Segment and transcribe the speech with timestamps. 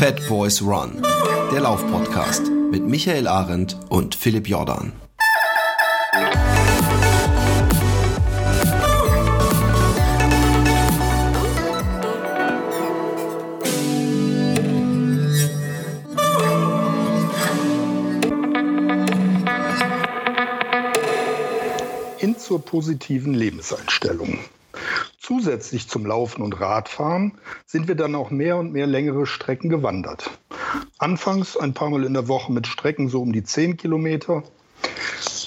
[0.00, 1.02] Fat Boys Run,
[1.52, 4.94] der Laufpodcast mit Michael Arendt und Philipp Jordan.
[22.16, 24.38] Hin zur positiven Lebenseinstellung.
[25.30, 30.28] Zusätzlich zum Laufen und Radfahren sind wir dann auch mehr und mehr längere Strecken gewandert.
[30.98, 34.42] Anfangs ein paar Mal in der Woche mit Strecken so um die 10 Kilometer,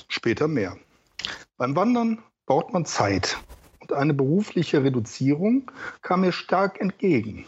[0.07, 0.77] später mehr.
[1.57, 3.39] Beim Wandern baut man Zeit
[3.81, 5.69] und eine berufliche Reduzierung
[6.01, 7.43] kam mir stark entgegen.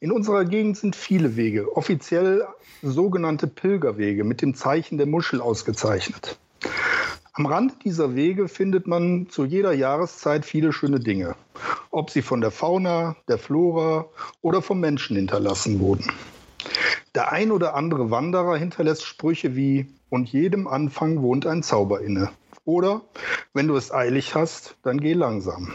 [0.00, 2.44] In unserer Gegend sind viele Wege, offiziell
[2.82, 6.40] sogenannte Pilgerwege mit dem Zeichen der Muschel ausgezeichnet.
[7.38, 11.36] Am Rand dieser Wege findet man zu jeder Jahreszeit viele schöne Dinge,
[11.90, 14.06] ob sie von der Fauna, der Flora
[14.40, 16.10] oder vom Menschen hinterlassen wurden.
[17.14, 22.30] Der ein oder andere Wanderer hinterlässt Sprüche wie und jedem Anfang wohnt ein Zauber inne.
[22.64, 23.02] Oder
[23.52, 25.74] wenn du es eilig hast, dann geh langsam.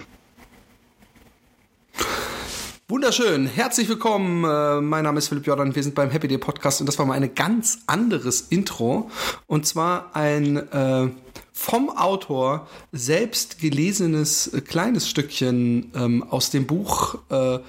[2.87, 4.43] Wunderschön, herzlich willkommen.
[4.43, 7.05] Äh, mein Name ist Philipp Jordan, wir sind beim Happy Day Podcast und das war
[7.05, 9.11] mal ein ganz anderes Intro.
[9.45, 11.09] Und zwar ein äh,
[11.51, 17.59] vom Autor selbst gelesenes äh, kleines Stückchen ähm, aus dem Buch äh,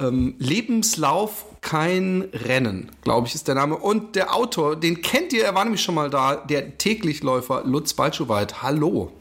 [0.00, 3.76] ähm, Lebenslauf kein Rennen, glaube ich, ist der Name.
[3.76, 7.94] Und der Autor, den kennt ihr, er war nämlich schon mal da, der Täglichläufer Lutz
[7.94, 8.62] Balschowait.
[8.62, 9.12] Hallo.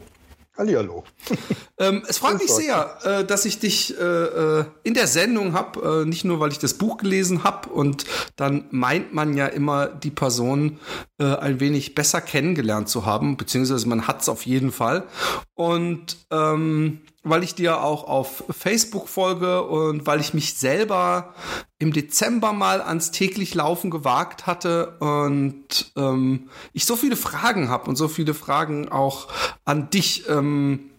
[0.57, 1.03] Hallihallo.
[1.77, 6.01] ähm, es freut mich sehr, äh, dass ich dich äh, äh, in der Sendung habe.
[6.01, 8.05] Äh, nicht nur, weil ich das Buch gelesen habe und
[8.35, 10.79] dann meint man ja immer, die Person
[11.19, 15.03] äh, ein wenig besser kennengelernt zu haben, beziehungsweise man hat es auf jeden Fall.
[15.57, 21.33] Und ähm, weil ich dir auch auf Facebook folge und weil ich mich selber
[21.79, 27.89] im Dezember mal ans täglich Laufen gewagt hatte und ähm, ich so viele Fragen habe
[27.89, 29.29] und so viele Fragen auch
[29.65, 30.29] an dich.
[30.29, 30.91] Ähm,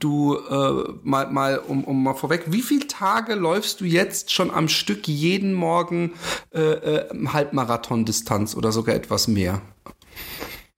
[0.00, 4.50] du äh, mal, mal um, um mal vorweg, wie viele Tage läufst du jetzt schon
[4.50, 6.14] am Stück jeden Morgen
[6.52, 9.62] äh, äh, Halbmarathon-Distanz oder sogar etwas mehr?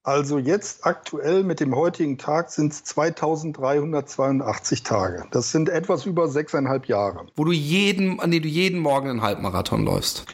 [0.09, 5.27] Also jetzt aktuell mit dem heutigen Tag sind es 2382 Tage.
[5.33, 7.27] Das sind etwas über sechseinhalb Jahre.
[7.37, 10.25] Wo du jeden, an nee, du jeden Morgen einen Halbmarathon läufst.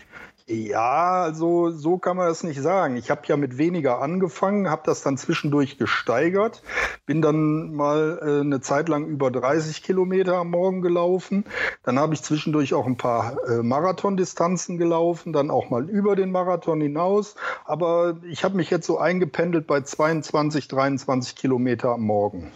[0.47, 2.97] Ja, also so kann man das nicht sagen.
[2.97, 6.62] Ich habe ja mit weniger angefangen, habe das dann zwischendurch gesteigert,
[7.06, 11.44] bin dann mal äh, eine Zeit lang über 30 Kilometer am Morgen gelaufen.
[11.82, 16.31] Dann habe ich zwischendurch auch ein paar äh, Marathondistanzen gelaufen, dann auch mal über den
[16.31, 17.37] Marathon hinaus.
[17.65, 22.53] Aber ich habe mich jetzt so eingependelt bei 22, 23 Kilometer am Morgen.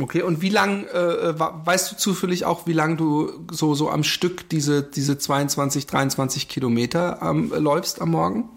[0.00, 3.90] Okay, und wie lang, äh, äh weißt du zufällig auch, wie lang du so, so
[3.90, 8.48] am Stück diese, diese 22, 23 Kilometer ähm, läufst am Morgen?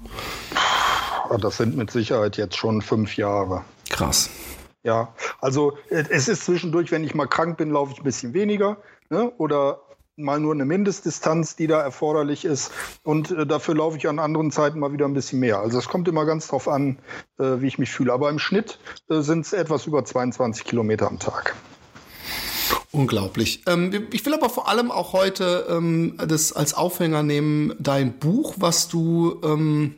[1.42, 3.64] Das sind mit Sicherheit jetzt schon fünf Jahre.
[3.90, 4.30] Krass.
[4.84, 8.34] Ja, also äh, es ist zwischendurch, wenn ich mal krank bin, laufe ich ein bisschen
[8.34, 8.78] weniger.
[9.10, 9.32] Ne?
[9.38, 9.82] Oder
[10.18, 12.72] mal nur eine Mindestdistanz, die da erforderlich ist.
[13.04, 15.60] Und äh, dafür laufe ich an anderen Zeiten mal wieder ein bisschen mehr.
[15.60, 16.98] Also es kommt immer ganz drauf an,
[17.38, 18.12] äh, wie ich mich fühle.
[18.12, 18.80] Aber im Schnitt
[19.10, 21.56] äh, sind es etwas über 22 Kilometer am Tag.
[22.92, 23.64] Unglaublich.
[23.68, 28.56] Ähm, ich will aber vor allem auch heute ähm, das als Aufhänger nehmen, dein Buch,
[28.58, 29.96] was du ähm,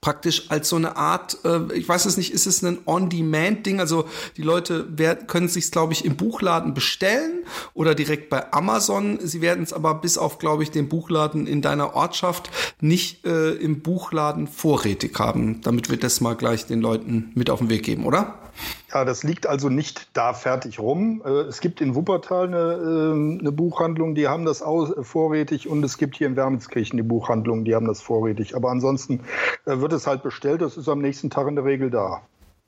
[0.00, 3.80] praktisch als so eine Art, äh, ich weiß es nicht, ist es ein On-Demand-Ding?
[3.80, 4.06] Also
[4.36, 9.18] die Leute werden, können es sich, glaube ich, im Buchladen bestellen oder direkt bei Amazon.
[9.22, 12.50] Sie werden es aber bis auf, glaube ich, den Buchladen in deiner Ortschaft
[12.80, 15.62] nicht äh, im Buchladen vorrätig haben.
[15.62, 18.43] Damit wir das mal gleich den Leuten mit auf den Weg geben, oder?
[18.92, 21.22] Ja, das liegt also nicht da fertig rum.
[21.24, 24.62] Äh, es gibt in Wuppertal eine, ähm, eine Buchhandlung, die haben das
[25.02, 28.54] vorrätig und es gibt hier in Wermelskirchen die Buchhandlung, die haben das vorrätig.
[28.54, 29.20] Aber ansonsten
[29.66, 32.22] äh, wird es halt bestellt, das ist am nächsten Tag in der Regel da.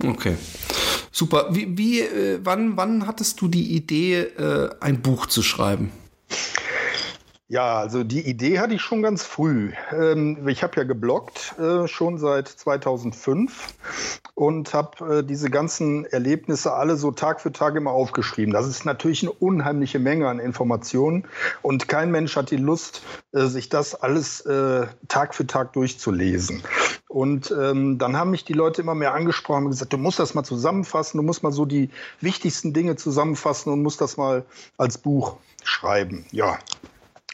[0.04, 0.36] Okay.
[1.12, 1.46] Super.
[1.50, 4.26] Wie, wie äh, wann, wann hattest du die Idee,
[4.80, 5.90] ein Buch zu schreiben?
[7.48, 9.70] Ja, also die Idee hatte ich schon ganz früh.
[9.92, 13.74] Ähm, ich habe ja gebloggt äh, schon seit 2005
[14.34, 18.52] und habe äh, diese ganzen Erlebnisse alle so Tag für Tag immer aufgeschrieben.
[18.52, 21.28] Das ist natürlich eine unheimliche Menge an Informationen
[21.62, 24.42] und kein Mensch hat die Lust, äh, sich das alles
[25.08, 26.62] Tag für Tag durchzulesen.
[27.08, 30.34] Und ähm, dann haben mich die Leute immer mehr angesprochen und gesagt, du musst das
[30.34, 31.90] mal zusammenfassen, du musst mal so die
[32.20, 34.44] wichtigsten Dinge zusammenfassen und musst das mal
[34.76, 36.26] als Buch schreiben.
[36.30, 36.58] Ja,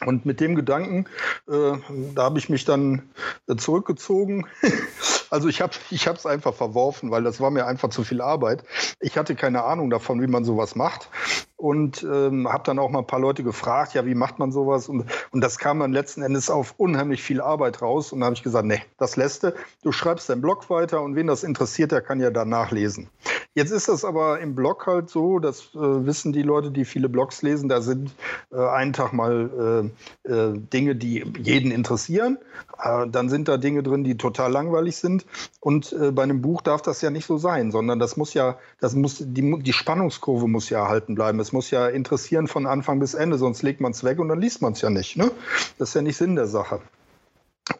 [0.07, 1.07] und mit dem Gedanken,
[1.49, 1.73] äh,
[2.15, 3.11] da habe ich mich dann
[3.49, 4.47] äh, zurückgezogen,
[5.33, 8.65] Also ich habe ich es einfach verworfen, weil das war mir einfach zu viel Arbeit.
[9.01, 11.09] Ich hatte keine Ahnung davon, wie man sowas macht
[11.57, 14.91] und ähm, habe dann auch mal ein paar Leute gefragt, ja, wie macht man sowas?
[14.91, 18.13] Und, und das kam dann letzten Endes auf unheimlich viel Arbeit raus.
[18.13, 19.55] Und da habe ich gesagt, nee, das lässt du.
[19.83, 23.09] Du schreibst deinen Blog weiter und wen das interessiert, der kann ja da nachlesen.
[23.55, 27.11] Jetzt ist das aber im Blog halt so, das äh, wissen die Leute, die viele
[27.11, 28.11] Blogs lesen, da sind
[28.51, 29.93] äh, einen Tag mal
[30.27, 32.39] äh, äh Dinge, die jeden interessieren.
[32.83, 35.27] Äh, dann sind da Dinge drin, die total langweilig sind.
[35.61, 38.59] Und äh, bei einem Buch darf das ja nicht so sein, sondern das muss ja,
[38.81, 41.39] das muss, die, die Spannungskurve muss ja erhalten bleiben.
[41.39, 44.41] Es muss ja interessieren von Anfang bis Ende, sonst legt man es weg und dann
[44.41, 45.19] liest man es ja nicht.
[45.19, 45.31] Ne?
[45.79, 46.81] Das ist ja nicht Sinn der Sache.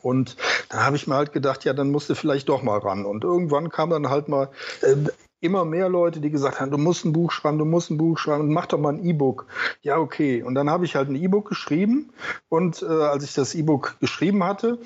[0.03, 0.37] Und
[0.69, 3.05] da habe ich mir halt gedacht, ja, dann musst du vielleicht doch mal ran.
[3.05, 4.51] Und irgendwann kam dann halt mal
[4.83, 4.97] äh,
[5.43, 8.17] immer mehr Leute, die gesagt haben, du musst ein Buch schreiben, du musst ein Buch
[8.17, 9.47] schreiben, mach doch mal ein E-Book.
[9.83, 10.43] Ja, okay.
[10.43, 12.13] Und dann habe ich halt ein E-Book geschrieben.
[12.49, 14.79] Und äh, als ich das E-Book geschrieben hatte,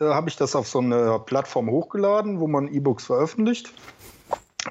[0.00, 3.72] äh, habe ich das auf so eine Plattform hochgeladen, wo man E-Books veröffentlicht.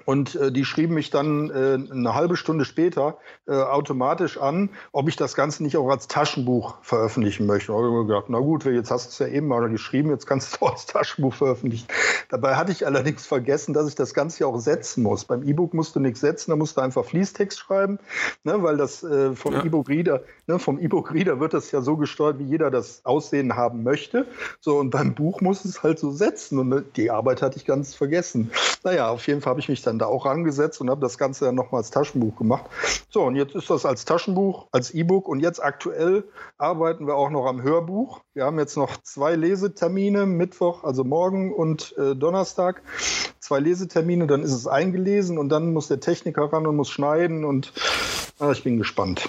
[0.06, 5.10] Und äh, die schrieben mich dann äh, eine halbe Stunde später äh, automatisch an, ob
[5.10, 7.74] ich das Ganze nicht auch als Taschenbuch veröffentlichen möchte.
[7.74, 10.54] Habe ich gedacht, na gut, jetzt hast du es ja eben mal geschrieben, jetzt kannst
[10.54, 11.88] du es als Taschenbuch veröffentlichen.
[12.30, 15.26] Dabei hatte ich allerdings vergessen, dass ich das Ganze ja auch setzen muss.
[15.26, 17.98] Beim E-Book musst du nichts setzen, da musst du einfach Fließtext schreiben,
[18.44, 19.64] ne, weil das äh, vom ja.
[19.64, 24.28] E-Book-Reader, ne, vom E-Book-Reader wird das ja so gesteuert, wie jeder das Aussehen haben möchte.
[24.60, 26.60] So, und beim Buch muss es halt so setzen.
[26.60, 28.52] Und äh, die Arbeit hatte ich ganz vergessen.
[28.84, 31.18] Naja, auf jeden Fall habe ich mich mich dann da auch rangesetzt und habe das
[31.18, 32.66] Ganze dann nochmal als Taschenbuch gemacht.
[33.10, 36.24] So, und jetzt ist das als Taschenbuch, als E-Book und jetzt aktuell
[36.58, 38.22] arbeiten wir auch noch am Hörbuch.
[38.34, 42.82] Wir haben jetzt noch zwei Lesetermine, Mittwoch, also morgen und äh, Donnerstag.
[43.40, 47.46] Zwei Lesetermine, dann ist es eingelesen und dann muss der Techniker ran und muss schneiden
[47.46, 47.74] und
[48.40, 49.28] äh, ich bin gespannt.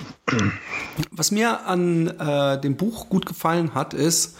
[1.11, 4.37] Was mir an äh, dem Buch gut gefallen hat, ist,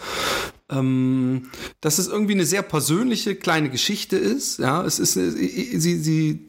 [0.71, 1.49] ähm,
[1.81, 4.59] dass es irgendwie eine sehr persönliche kleine Geschichte ist.
[4.59, 6.39] Ja, es ist sie, sie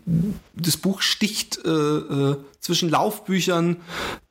[0.55, 3.77] das Buch sticht äh, äh, zwischen Laufbüchern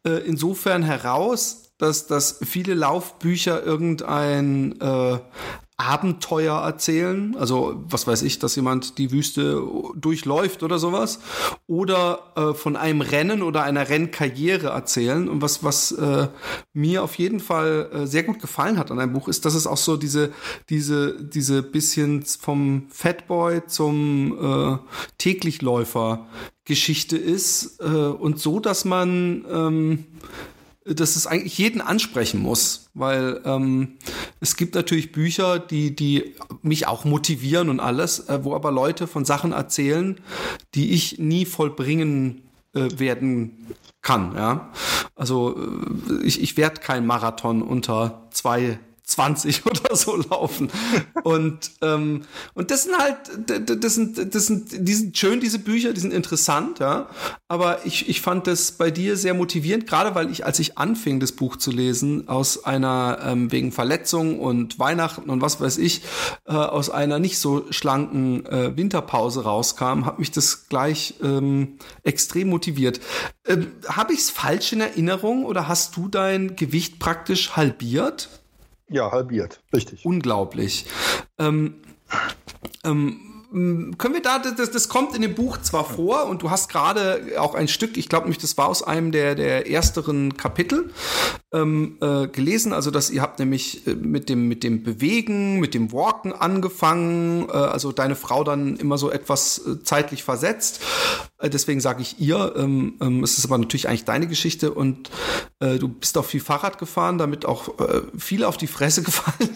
[0.06, 5.20] äh, insofern heraus, dass, dass viele Laufbücher irgendein äh,
[5.82, 9.62] Abenteuer erzählen, also was weiß ich, dass jemand die Wüste
[9.96, 11.20] durchläuft oder sowas,
[11.68, 15.28] oder äh, von einem Rennen oder einer Rennkarriere erzählen.
[15.28, 16.28] Und was, was äh,
[16.74, 19.68] mir auf jeden Fall äh, sehr gut gefallen hat an einem Buch, ist, dass es
[19.68, 20.32] auch so diese,
[20.70, 24.78] diese, diese bisschen vom Fatboy zum äh,
[25.18, 26.28] Täglichläufer
[26.66, 27.80] Geschichte ist.
[27.82, 30.06] Äh, und so, dass man ähm,
[30.86, 33.98] dass es eigentlich jeden ansprechen muss, weil ähm,
[34.40, 39.06] es gibt natürlich Bücher, die, die mich auch motivieren und alles, äh, wo aber Leute
[39.06, 40.20] von Sachen erzählen,
[40.74, 42.42] die ich nie vollbringen
[42.74, 43.68] äh, werden
[44.02, 44.34] kann.
[44.36, 44.72] Ja,
[45.16, 48.80] also äh, ich, ich werde kein Marathon unter zwei
[49.12, 50.70] 20 oder so laufen.
[51.24, 52.24] und, ähm,
[52.54, 53.18] und das sind halt,
[53.82, 57.10] das sind, das sind, die sind schön, diese Bücher, die sind interessant, ja.
[57.48, 61.20] Aber ich, ich fand das bei dir sehr motivierend, gerade weil ich, als ich anfing,
[61.20, 66.02] das Buch zu lesen, aus einer, ähm, wegen Verletzung und Weihnachten und was weiß ich,
[66.46, 72.50] äh, aus einer nicht so schlanken äh, Winterpause rauskam, hat mich das gleich ähm, extrem
[72.50, 73.00] motiviert.
[73.48, 78.41] Ähm, Habe ich es falsch in Erinnerung oder hast du dein Gewicht praktisch halbiert?
[78.92, 80.06] Ja, halbiert, richtig.
[80.06, 80.86] Unglaublich.
[81.40, 81.76] Ähm,
[82.84, 86.70] ähm, können wir da, das, das kommt in dem Buch zwar vor und du hast
[86.70, 90.94] gerade auch ein Stück, ich glaube nämlich, das war aus einem der, der ersteren Kapitel
[91.52, 95.74] ähm, äh, gelesen, also dass ihr habt nämlich äh, mit dem, mit dem Bewegen, mit
[95.74, 100.80] dem Walken angefangen, äh, also deine Frau dann immer so etwas äh, zeitlich versetzt.
[101.38, 105.12] Äh, deswegen sage ich ihr, ähm, ähm, es ist aber natürlich eigentlich deine Geschichte und
[105.60, 109.50] äh, du bist auch viel Fahrrad gefahren, damit auch äh, viele auf die Fresse gefallen.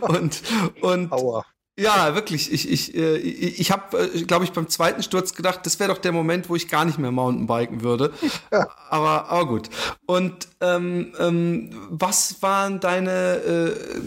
[0.00, 0.42] und
[0.80, 1.44] und Aua.
[1.78, 2.50] Ja, wirklich.
[2.52, 5.92] Ich, ich, äh, ich, ich habe, äh, glaube ich, beim zweiten Sturz gedacht, das wäre
[5.92, 8.14] doch der Moment, wo ich gar nicht mehr Mountainbiken würde.
[8.50, 8.66] Ja.
[8.88, 9.68] Aber, aber gut.
[10.06, 14.00] Und ähm, ähm, was waren deine äh,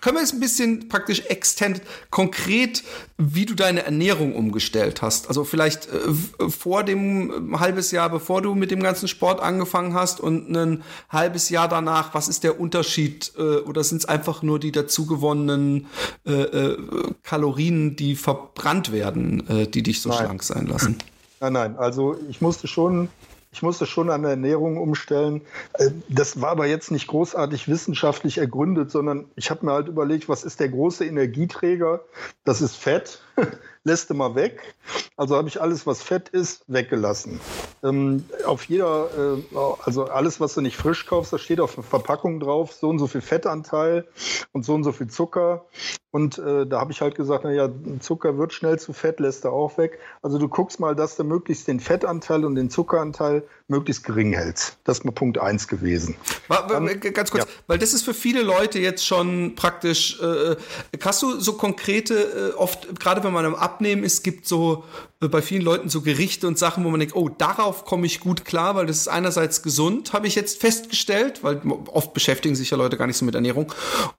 [0.00, 2.84] können wir jetzt ein bisschen praktisch extended, konkret,
[3.18, 5.28] wie du deine Ernährung umgestellt hast?
[5.28, 9.94] Also vielleicht äh, vor dem äh, halbes Jahr, bevor du mit dem ganzen Sport angefangen
[9.94, 13.32] hast und ein halbes Jahr danach, was ist der Unterschied?
[13.36, 15.86] Äh, oder sind es einfach nur die dazugewonnenen
[16.26, 16.78] äh, äh,
[17.24, 20.18] Kalorien, die verbrannt werden, äh, die dich so nein.
[20.18, 20.98] schlank sein lassen?
[21.40, 23.08] Nein, nein, also ich musste schon
[23.52, 25.42] ich musste schon an der Ernährung umstellen.
[25.74, 30.28] Äh, das war aber jetzt nicht großartig wissenschaftlich ergründet, sondern ich habe mir halt überlegt,
[30.28, 32.00] was ist der große Energieträger?
[32.44, 33.20] Das ist Fett.
[33.84, 34.74] lässt du mal weg.
[35.16, 37.40] Also habe ich alles, was Fett ist, weggelassen.
[37.82, 41.84] Ähm, auf jeder, äh, also alles, was du nicht frisch kaufst, da steht auf der
[41.84, 44.06] Verpackung drauf, so und so viel Fettanteil
[44.52, 45.66] und so und so viel Zucker.
[46.10, 47.70] Und äh, da habe ich halt gesagt, naja,
[48.00, 49.98] Zucker wird schnell zu Fett, lässt er auch weg.
[50.20, 54.76] Also du guckst mal, dass du möglichst den Fettanteil und den Zuckeranteil möglichst gering hältst.
[54.84, 56.14] Das ist mal Punkt eins gewesen.
[56.48, 57.50] Dann, ganz kurz, ja.
[57.66, 60.56] weil das ist für viele Leute jetzt schon praktisch, äh,
[61.02, 64.84] hast du so konkrete, äh, oft, gerade wenn man am Abnehmen ist, gibt so
[65.20, 68.20] äh, bei vielen Leuten so Gerichte und Sachen, wo man denkt, oh, darauf komme ich
[68.20, 72.70] gut klar, weil das ist einerseits gesund, habe ich jetzt festgestellt, weil oft beschäftigen sich
[72.70, 73.72] ja Leute gar nicht so mit Ernährung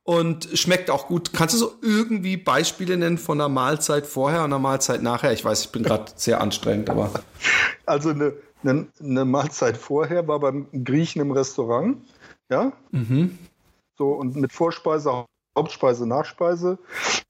[0.04, 1.34] und schmeckt auch gut.
[1.34, 5.34] Kannst du so irgendwie Beispiele nennen von einer Mahlzeit vorher und einer Mahlzeit nachher?
[5.34, 7.12] Ich weiß, ich bin gerade sehr anstrengend, aber.
[7.86, 8.32] Also eine,
[8.64, 11.98] eine, eine, Mahlzeit vorher war beim Griechen im Restaurant,
[12.50, 12.72] ja.
[12.92, 13.38] Mhm.
[13.98, 15.26] So und mit Vorspeise,
[15.58, 16.78] Hauptspeise, Nachspeise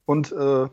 [0.06, 0.68] und äh,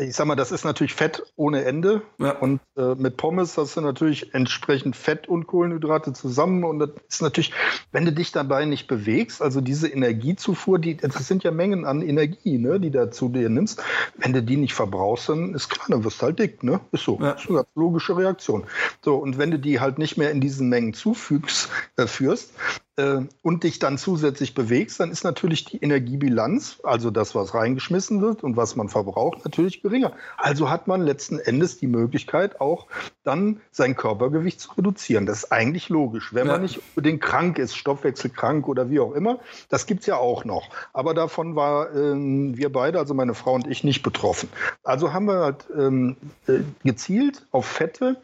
[0.00, 2.02] ich sag mal, das ist natürlich Fett ohne Ende.
[2.18, 2.32] Ja.
[2.38, 6.64] Und äh, mit Pommes hast du natürlich entsprechend Fett und Kohlenhydrate zusammen.
[6.64, 7.52] Und das ist natürlich,
[7.92, 12.02] wenn du dich dabei nicht bewegst, also diese Energiezufuhr, die, das sind ja Mengen an
[12.02, 13.82] Energie, ne, die du zu dir nimmst.
[14.16, 16.80] Wenn du die nicht verbrauchst, dann ist klar, dann wirst du halt dick, ne?
[16.92, 17.18] Ist so.
[17.20, 17.32] Ja.
[17.32, 18.64] Das ist eine ganz logische Reaktion.
[19.04, 22.52] So, und wenn du die halt nicht mehr in diesen Mengen zufügst, äh, führst,
[22.96, 28.20] äh, und dich dann zusätzlich bewegst, dann ist natürlich die Energiebilanz, also das, was reingeschmissen
[28.20, 30.12] wird und was man verbraucht, natürlich geringer.
[30.36, 32.86] Also hat man letzten Endes die Möglichkeit, auch
[33.24, 35.26] dann sein Körpergewicht zu reduzieren.
[35.26, 36.52] Das ist eigentlich logisch, wenn ja.
[36.52, 39.40] man nicht unbedingt krank ist, stoffwechselkrank oder wie auch immer.
[39.68, 40.68] Das gibt es ja auch noch.
[40.92, 44.48] Aber davon war ähm, wir beide, also meine Frau und ich, nicht betroffen.
[44.84, 48.16] Also haben wir halt ähm, äh, gezielt auf Fette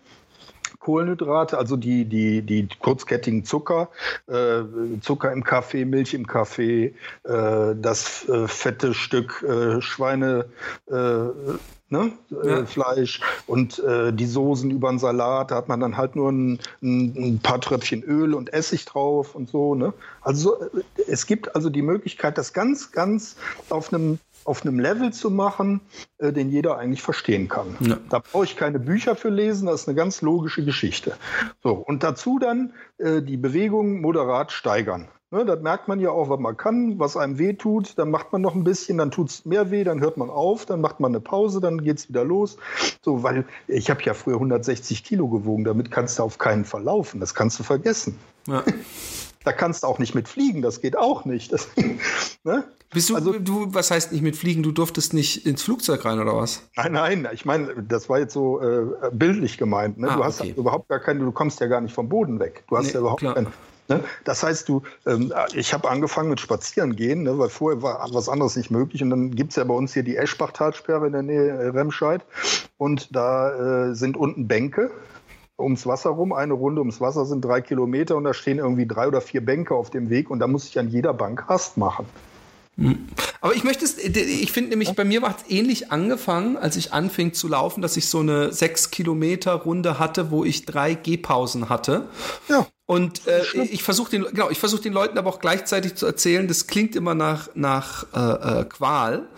[0.90, 3.90] Kohlenhydrate, also die, die, die kurzkettigen Zucker,
[4.26, 4.62] äh,
[5.00, 10.46] Zucker im Kaffee, Milch im Kaffee, äh, das äh, fette Stück äh, Schweine.
[10.90, 11.58] Äh,
[11.92, 12.12] Ne?
[12.30, 12.66] Äh, ja.
[12.66, 16.60] Fleisch und äh, die Soßen über den Salat, da hat man dann halt nur ein,
[16.80, 19.74] ein, ein, paar Tröpfchen Öl und Essig drauf und so.
[19.74, 19.92] Ne?
[20.20, 20.56] Also
[21.08, 23.34] es gibt also die Möglichkeit, das ganz, ganz
[23.70, 25.80] auf einem auf einem Level zu machen,
[26.18, 27.76] äh, den jeder eigentlich verstehen kann.
[27.80, 27.98] Ja.
[28.08, 31.14] Da brauche ich keine Bücher für lesen, das ist eine ganz logische Geschichte.
[31.62, 35.08] So, und dazu dann äh, die Bewegung moderat steigern.
[35.32, 37.96] Ne, das merkt man ja auch, was man kann, was einem weh tut.
[37.98, 40.66] Dann macht man noch ein bisschen, dann tut es mehr weh, dann hört man auf,
[40.66, 42.56] dann macht man eine Pause, dann geht es wieder los.
[43.00, 46.82] So, weil ich habe ja früher 160 Kilo gewogen, damit kannst du auf keinen Fall
[46.82, 47.20] laufen.
[47.20, 48.18] Das kannst du vergessen.
[48.48, 48.64] Ja.
[49.44, 51.52] Da kannst du auch nicht mit fliegen, das geht auch nicht.
[51.52, 51.68] Das,
[52.44, 52.64] ne?
[52.92, 54.62] Bist du, also, du, was heißt nicht mit fliegen?
[54.62, 56.68] Du durftest nicht ins Flugzeug rein oder was?
[56.76, 59.96] Nein, nein, ich meine, das war jetzt so äh, bildlich gemeint.
[59.98, 60.10] Ne?
[60.10, 60.54] Ah, du hast okay.
[60.56, 62.64] überhaupt gar keine, du kommst ja gar nicht vom Boden weg.
[62.68, 63.46] Du hast nee, ja überhaupt keinen.
[63.90, 64.04] Ne?
[64.24, 68.56] Das heißt, du, ähm, ich habe angefangen mit Spazierengehen, ne, weil vorher war was anderes
[68.56, 69.02] nicht möglich.
[69.02, 72.22] Und dann gibt es ja bei uns hier die Eschbachtalsperre in der Nähe äh, Remscheid.
[72.76, 74.90] Und da äh, sind unten Bänke
[75.60, 76.32] ums Wasser rum.
[76.32, 79.74] Eine Runde ums Wasser sind drei Kilometer und da stehen irgendwie drei oder vier Bänke
[79.74, 80.30] auf dem Weg.
[80.30, 82.06] Und da muss ich an jeder Bank Rast machen.
[83.42, 86.92] Aber ich möchte es, ich finde nämlich, bei mir war es ähnlich angefangen, als ich
[86.92, 91.68] anfing zu laufen, dass ich so eine sechs Kilometer Runde hatte, wo ich drei Gehpausen
[91.68, 92.08] hatte.
[92.48, 92.66] Ja.
[92.90, 96.48] Und äh, ich versuche den, genau, ich versuche den Leuten aber auch gleichzeitig zu erzählen,
[96.48, 99.28] das klingt immer nach nach äh, äh, Qual,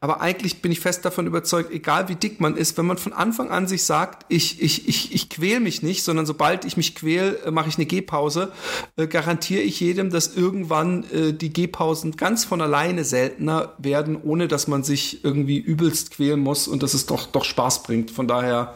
[0.00, 3.12] aber eigentlich bin ich fest davon überzeugt, egal wie dick man ist, wenn man von
[3.12, 6.94] Anfang an sich sagt, ich ich ich ich quäl mich nicht, sondern sobald ich mich
[6.94, 8.50] quäl, äh, mache ich eine Gehpause,
[8.96, 14.48] äh, garantiere ich jedem, dass irgendwann äh, die Gehpausen ganz von alleine seltener werden, ohne
[14.48, 18.10] dass man sich irgendwie übelst quälen muss und dass es doch doch Spaß bringt.
[18.10, 18.74] Von daher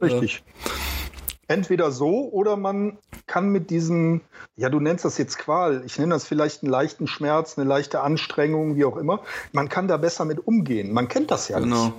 [0.00, 0.42] äh, richtig.
[0.66, 0.99] Äh,
[1.50, 4.20] entweder so oder man kann mit diesem,
[4.56, 8.00] ja, du nennst das jetzt Qual, ich nenne das vielleicht einen leichten Schmerz, eine leichte
[8.00, 9.20] Anstrengung, wie auch immer.
[9.52, 10.92] Man kann da besser mit umgehen.
[10.92, 11.86] Man kennt das ja genau.
[11.86, 11.94] nicht.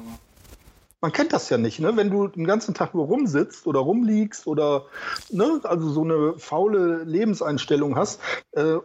[1.02, 1.98] Man kennt das ja nicht, ne?
[1.98, 4.86] Wenn du den ganzen Tag nur rumsitzt oder rumliegst oder
[5.32, 8.76] ne, also so eine faule Lebenseinstellung hast äh,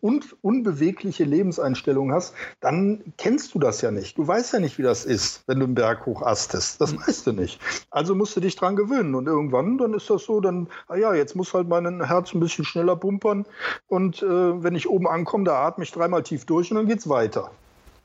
[0.00, 4.18] und unbewegliche Lebenseinstellung hast, dann kennst du das ja nicht.
[4.18, 6.80] Du weißt ja nicht, wie das ist, wenn du einen Berg hochastest.
[6.80, 7.06] Das mhm.
[7.06, 7.60] weißt du nicht.
[7.90, 9.14] Also musst du dich dran gewöhnen.
[9.14, 12.40] Und irgendwann, dann ist das so, dann, ah ja, jetzt muss halt mein Herz ein
[12.40, 13.46] bisschen schneller pumpern.
[13.86, 14.26] Und äh,
[14.62, 17.52] wenn ich oben ankomme, da atme ich dreimal tief durch und dann geht's weiter.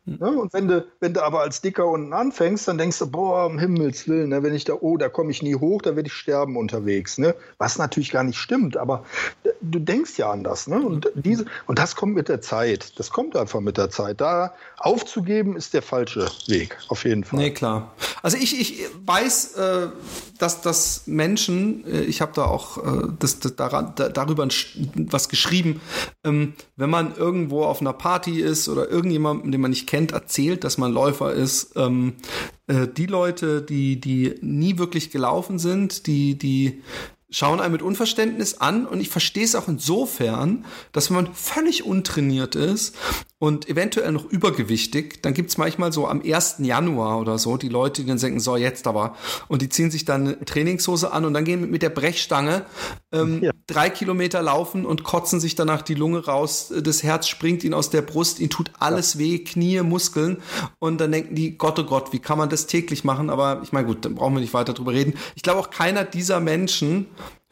[0.07, 0.31] Ne?
[0.31, 3.59] Und wenn du, wenn du aber als Dicker unten anfängst, dann denkst du, boah, um
[3.59, 4.41] Himmels Willen, ne?
[4.41, 7.17] wenn ich da, oh, da komme ich nie hoch, da werde ich sterben unterwegs.
[7.17, 7.35] Ne?
[7.57, 9.03] Was natürlich gar nicht stimmt, aber
[9.61, 10.67] du denkst ja anders.
[10.67, 10.81] Ne?
[10.81, 12.97] Und, diese, und das kommt mit der Zeit.
[12.97, 14.21] Das kommt einfach mit der Zeit.
[14.21, 17.39] Da aufzugeben ist der falsche Weg, auf jeden Fall.
[17.39, 17.91] Nee, klar.
[18.21, 19.87] Also ich, ich weiß, äh,
[20.37, 24.47] dass, dass Menschen, äh, ich habe da auch äh, das, das daran, da, darüber
[24.95, 25.81] was geschrieben,
[26.23, 30.63] ähm, wenn man irgendwo auf einer Party ist oder irgendjemand, den man nicht kennt, erzählt,
[30.63, 32.15] dass man Läufer ist, ähm,
[32.67, 36.81] äh, die Leute, die, die nie wirklich gelaufen sind, die, die
[37.29, 38.85] schauen einen mit Unverständnis an.
[38.85, 42.95] Und ich verstehe es auch insofern, dass man völlig untrainiert ist
[43.39, 46.55] und eventuell noch übergewichtig, dann gibt's manchmal so am 1.
[46.59, 49.15] Januar oder so die Leute, die dann denken, so jetzt aber
[49.47, 52.65] und die ziehen sich dann eine Trainingshose an und dann gehen mit der Brechstange
[53.11, 53.51] ähm, ja.
[53.67, 57.91] drei Kilometer laufen und kotzen sich danach die Lunge raus, das Herz springt ihnen aus
[57.91, 59.19] der Brust, ihnen tut alles ja.
[59.19, 60.41] weh, Knie, Muskeln
[60.79, 63.29] und dann denken die, Gott, oh Gott, wie kann man das täglich machen?
[63.29, 65.13] Aber ich meine, gut, dann brauchen wir nicht weiter drüber reden.
[65.35, 67.05] Ich glaube auch keiner dieser Menschen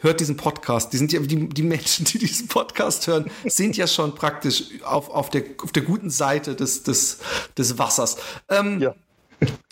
[0.06, 0.94] hört diesen Podcast.
[0.94, 5.10] Die sind ja, die, die Menschen, die diesen Podcast hören, sind ja schon praktisch auf,
[5.10, 7.20] auf, der, auf der guten Seite des, des,
[7.58, 8.18] des Wassers.
[8.50, 8.96] Ähm, ja.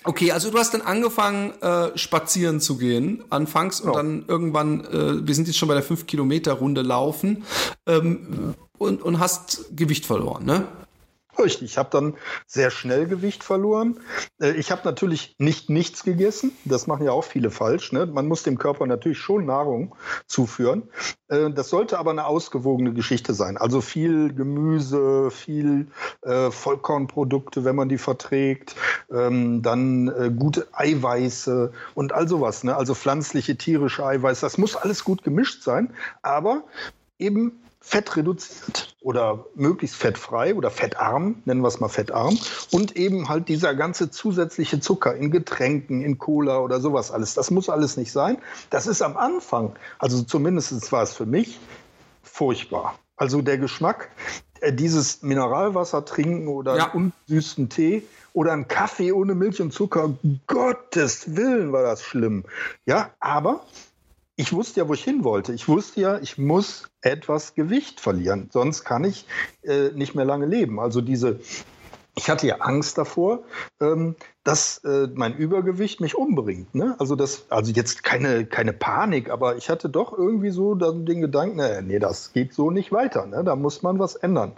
[0.04, 3.96] Okay, also du hast dann angefangen, äh, spazieren zu gehen, anfangs und ja.
[3.96, 7.46] dann irgendwann, äh, wir sind jetzt schon bei der 5-Kilometer-Runde laufen
[7.88, 10.68] ähm, und, und hast Gewicht verloren, ne?
[11.62, 14.00] Ich habe dann sehr schnell Gewicht verloren.
[14.40, 16.52] Äh, ich habe natürlich nicht nichts gegessen.
[16.66, 17.92] Das machen ja auch viele falsch.
[17.92, 18.06] Ne?
[18.06, 19.96] Man muss dem Körper natürlich schon Nahrung
[20.28, 20.90] zuführen.
[21.28, 23.58] Äh, das sollte aber eine ausgewogene Geschichte sein.
[23.58, 25.88] Also viel Gemüse, viel
[26.22, 28.76] äh, Vollkornprodukte, wenn man die verträgt,
[29.12, 32.64] ähm, dann gute Eiweiße und all sowas.
[32.64, 32.76] Ne?
[32.76, 34.42] Also pflanzliche, tierische Eiweiße.
[34.42, 35.94] Das muss alles gut gemischt sein.
[36.22, 36.64] Aber
[37.18, 42.40] eben Fett reduziert oder möglichst fettfrei oder fettarm, nennen wir es mal fettarm.
[42.72, 47.34] Und eben halt dieser ganze zusätzliche Zucker in Getränken, in Cola oder sowas alles.
[47.34, 48.38] Das muss alles nicht sein.
[48.70, 51.60] Das ist am Anfang, also zumindest war es für mich,
[52.24, 52.98] furchtbar.
[53.18, 54.10] Also der Geschmack,
[54.62, 56.92] äh, dieses Mineralwasser trinken oder ja.
[56.94, 60.14] unsüßen Tee oder einen Kaffee ohne Milch und Zucker,
[60.48, 62.46] Gottes Willen war das schlimm.
[62.86, 63.66] Ja, aber
[64.36, 65.54] ich wusste ja, wo ich hin wollte.
[65.54, 69.26] Ich wusste ja, ich muss etwas Gewicht verlieren, sonst kann ich
[69.64, 70.80] äh, nicht mehr lange leben.
[70.80, 71.40] Also diese,
[72.16, 73.44] ich hatte ja Angst davor,
[73.80, 76.74] ähm, dass äh, mein Übergewicht mich umbringt.
[76.74, 76.96] Ne?
[76.98, 81.22] Also das, also jetzt keine, keine Panik, aber ich hatte doch irgendwie so dann den
[81.22, 83.28] Gedanken, nee, nee, das geht so nicht weiter.
[83.28, 83.44] Ne?
[83.44, 84.54] Da muss man was ändern.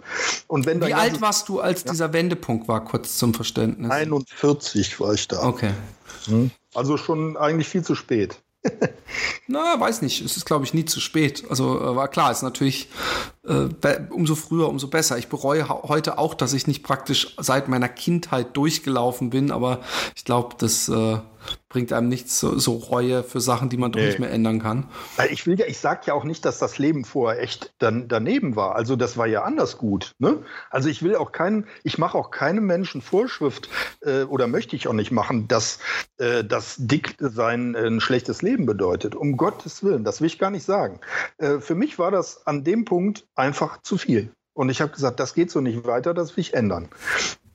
[0.48, 1.90] Und wenn Wie alt warst du, als ja?
[1.90, 3.90] dieser Wendepunkt war, kurz zum Verständnis?
[3.90, 5.42] 41 war ich da.
[5.44, 5.72] Okay.
[6.24, 6.50] Hm?
[6.74, 8.40] Also schon eigentlich viel zu spät.
[9.46, 10.22] Na, weiß nicht.
[10.22, 11.44] Es ist, glaube ich, nie zu spät.
[11.48, 12.88] Also äh, war klar, ist natürlich
[14.10, 15.18] umso früher, umso besser.
[15.18, 19.80] Ich bereue heute auch, dass ich nicht praktisch seit meiner Kindheit durchgelaufen bin, aber
[20.14, 21.18] ich glaube, das äh,
[21.68, 24.06] bringt einem nichts so, so, Reue für Sachen, die man doch nee.
[24.06, 24.88] nicht mehr ändern kann.
[25.30, 28.56] Ich will ja, ich sag ja auch nicht, dass das Leben vorher echt dann daneben
[28.56, 28.76] war.
[28.76, 30.14] Also das war ja anders gut.
[30.18, 30.42] Ne?
[30.70, 33.68] Also ich will auch keinen, ich mache auch keinem Menschen Vorschrift
[34.00, 35.78] äh, oder möchte ich auch nicht machen, dass
[36.18, 39.14] äh, das dick sein ein schlechtes Leben bedeutet.
[39.14, 41.00] Um Gottes Willen, das will ich gar nicht sagen.
[41.38, 44.32] Äh, für mich war das an dem Punkt einfach zu viel.
[44.54, 46.88] Und ich habe gesagt, das geht so nicht weiter, das will ich ändern.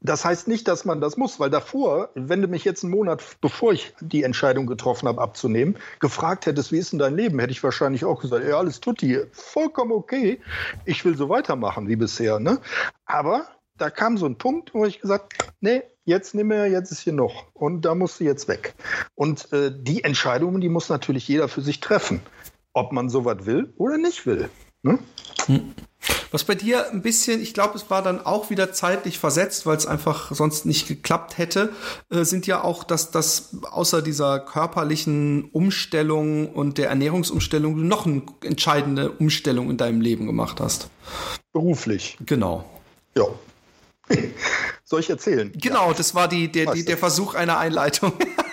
[0.04, 3.24] Das heißt nicht, dass man das muss, weil davor, wenn du mich jetzt einen Monat,
[3.40, 7.52] bevor ich die Entscheidung getroffen habe, abzunehmen, gefragt hättest, wie ist denn dein Leben, hätte
[7.52, 10.42] ich wahrscheinlich auch gesagt, ja, alles tut hier, vollkommen okay,
[10.86, 12.40] ich will so weitermachen wie bisher.
[12.40, 12.60] Ne?
[13.06, 13.46] Aber
[13.78, 17.14] da kam so ein Punkt, wo ich gesagt, nee, jetzt nimm mir, jetzt ist hier
[17.14, 18.74] noch und da musst du jetzt weg.
[19.14, 22.22] Und äh, die Entscheidungen, die muss natürlich jeder für sich treffen,
[22.74, 24.50] ob man sowas will oder nicht will.
[24.84, 25.00] Ne?
[25.46, 25.74] Hm.
[26.32, 29.78] Was bei dir ein bisschen, ich glaube, es war dann auch wieder zeitlich versetzt, weil
[29.78, 31.74] es einfach sonst nicht geklappt hätte,
[32.10, 38.06] äh, sind ja auch, dass das außer dieser körperlichen Umstellung und der Ernährungsumstellung du noch
[38.06, 40.90] eine entscheidende Umstellung in deinem Leben gemacht hast.
[41.52, 42.18] Beruflich.
[42.26, 42.64] Genau.
[43.16, 43.26] Ja.
[44.84, 45.52] Soll ich erzählen?
[45.56, 45.94] Genau, ja.
[45.94, 48.14] das war die, der, die, der Versuch einer Einleitung.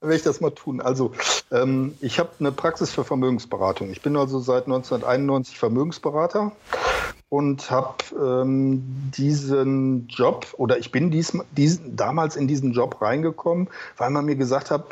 [0.00, 0.80] werde ich das mal tun.
[0.80, 1.12] Also,
[1.50, 3.90] ähm, ich habe eine Praxis für Vermögensberatung.
[3.90, 6.52] Ich bin also seit 1991 Vermögensberater
[7.28, 13.68] und habe ähm, diesen Job oder ich bin dies, diesen, damals in diesen Job reingekommen,
[13.96, 14.84] weil man mir gesagt hat,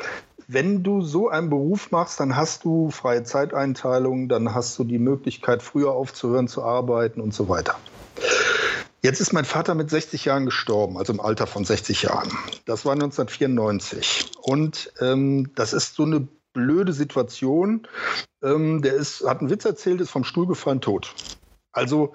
[0.47, 4.99] wenn du so einen Beruf machst, dann hast du freie Zeiteinteilung, dann hast du die
[4.99, 7.75] Möglichkeit, früher aufzuhören zu arbeiten und so weiter.
[9.03, 12.31] Jetzt ist mein Vater mit 60 Jahren gestorben, also im Alter von 60 Jahren.
[12.65, 14.31] Das war 1994.
[14.41, 17.85] Und ähm, das ist so eine blöde Situation.
[18.41, 21.13] Ähm, der ist, hat einen Witz erzählt, ist vom Stuhl gefallen, tot.
[21.73, 22.13] Also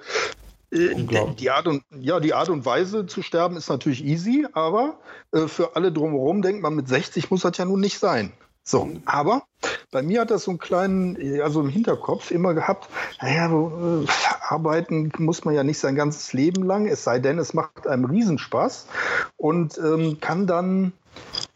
[0.71, 4.99] äh, die, Art und, ja, die Art und Weise zu sterben ist natürlich easy, aber
[5.33, 8.33] äh, für alle drumherum denkt man, mit 60 muss das ja nun nicht sein.
[8.69, 9.45] So, aber
[9.91, 14.07] bei mir hat das so einen kleinen, also im Hinterkopf immer gehabt, naja, äh,
[14.43, 18.05] arbeiten muss man ja nicht sein ganzes Leben lang, es sei denn, es macht einem
[18.05, 18.87] Riesenspaß
[19.39, 20.93] und ähm, kann dann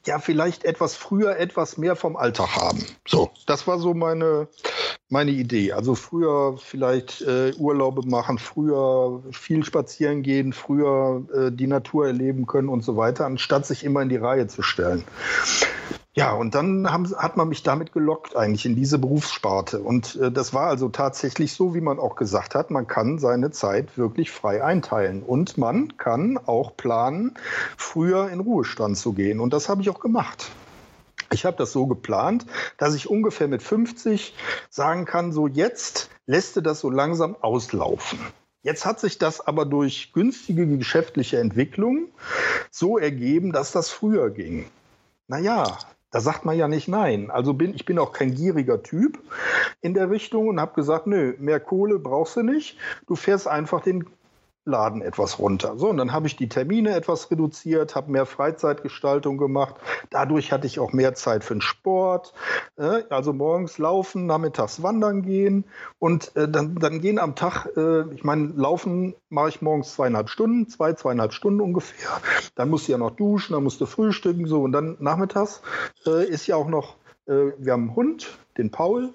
[0.07, 2.83] ja vielleicht etwas früher etwas mehr vom Alltag haben.
[3.07, 4.49] So, das war so meine,
[5.11, 5.73] meine Idee.
[5.73, 12.47] Also früher vielleicht äh, Urlaube machen, früher viel spazieren gehen, früher äh, die Natur erleben
[12.47, 15.05] können und so weiter, anstatt sich immer in die Reihe zu stellen.
[16.15, 19.81] Ja, und dann haben, hat man mich damit gelockt eigentlich in diese Berufssparte.
[19.81, 23.51] Und äh, das war also tatsächlich so, wie man auch gesagt hat, man kann seine
[23.51, 25.23] Zeit wirklich frei einteilen.
[25.23, 27.35] Und man kann auch planen,
[27.79, 29.41] früher in Ruhestand zu gehen.
[29.41, 30.51] Und das habe ich auch gemacht.
[31.31, 32.45] Ich habe das so geplant,
[32.77, 34.35] dass ich ungefähr mit 50
[34.69, 38.19] sagen kann, so jetzt lässt du das so langsam auslaufen.
[38.63, 42.09] Jetzt hat sich das aber durch günstige geschäftliche Entwicklung
[42.71, 44.67] so ergeben, dass das früher ging.
[45.27, 45.79] Naja,
[46.13, 47.31] da sagt man ja nicht nein.
[47.31, 49.19] Also bin ich bin auch kein gieriger Typ
[49.81, 52.79] in der Richtung und habe gesagt, nö, mehr Kohle brauchst du nicht.
[53.09, 54.05] Du fährst einfach den
[54.65, 55.77] Laden etwas runter.
[55.77, 59.75] So, und dann habe ich die Termine etwas reduziert, habe mehr Freizeitgestaltung gemacht.
[60.11, 62.33] Dadurch hatte ich auch mehr Zeit für den Sport.
[62.77, 65.65] Äh, also morgens laufen, nachmittags wandern gehen.
[65.99, 70.29] Und äh, dann, dann gehen am Tag, äh, ich meine, laufen mache ich morgens zweieinhalb
[70.29, 72.21] Stunden, zwei, zweieinhalb Stunden ungefähr.
[72.55, 74.63] Dann musst du ja noch duschen, dann musst du frühstücken, so.
[74.63, 75.63] Und dann nachmittags
[76.05, 76.97] ist ja auch noch,
[77.27, 79.15] wir haben einen Hund, den Paul.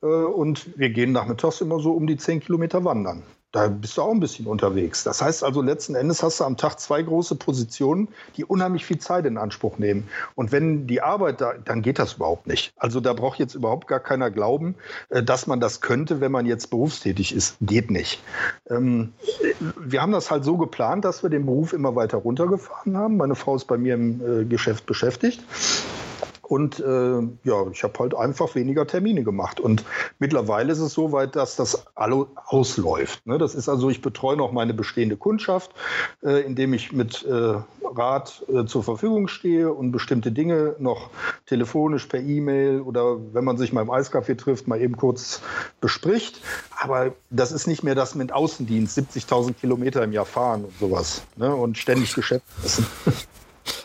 [0.00, 3.22] Und wir gehen nachmittags immer so um die zehn Kilometer wandern.
[3.50, 5.04] Da bist du auch ein bisschen unterwegs.
[5.04, 8.98] Das heißt also, letzten Endes hast du am Tag zwei große Positionen, die unheimlich viel
[8.98, 10.08] Zeit in Anspruch nehmen.
[10.34, 12.74] Und wenn die Arbeit da, dann geht das überhaupt nicht.
[12.76, 14.74] Also da braucht jetzt überhaupt gar keiner glauben,
[15.08, 17.56] äh, dass man das könnte, wenn man jetzt berufstätig ist.
[17.62, 18.22] Geht nicht.
[18.68, 19.14] Ähm,
[19.78, 23.16] wir haben das halt so geplant, dass wir den Beruf immer weiter runtergefahren haben.
[23.16, 25.42] Meine Frau ist bei mir im äh, Geschäft beschäftigt.
[26.48, 29.60] Und äh, ja, ich habe halt einfach weniger Termine gemacht.
[29.60, 29.84] Und
[30.18, 33.26] mittlerweile ist es so weit, dass das alle ausläuft.
[33.26, 33.36] Ne?
[33.36, 35.72] Das ist also, ich betreue noch meine bestehende Kundschaft,
[36.22, 41.10] äh, indem ich mit äh, Rat äh, zur Verfügung stehe und bestimmte Dinge noch
[41.44, 45.42] telefonisch per E-Mail oder wenn man sich mal im Eiskaffee trifft, mal eben kurz
[45.82, 46.40] bespricht.
[46.80, 51.22] Aber das ist nicht mehr das mit Außendienst, 70.000 Kilometer im Jahr fahren und sowas
[51.36, 51.54] ne?
[51.54, 52.86] und ständig Geschäft essen.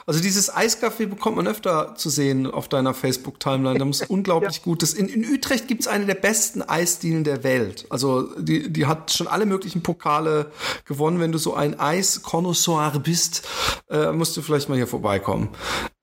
[0.06, 3.80] Also dieses Eiscafé bekommt man öfter zu sehen auf deiner Facebook-Timeline.
[3.80, 4.64] Da muss unglaublich ja.
[4.64, 4.94] gutes.
[4.94, 7.86] In, in Utrecht gibt es eine der besten Eisdielen der Welt.
[7.90, 10.52] Also die, die hat schon alle möglichen Pokale
[10.86, 11.20] gewonnen.
[11.20, 13.48] Wenn du so ein Eis-Connoisseur bist,
[13.90, 15.50] äh, musst du vielleicht mal hier vorbeikommen.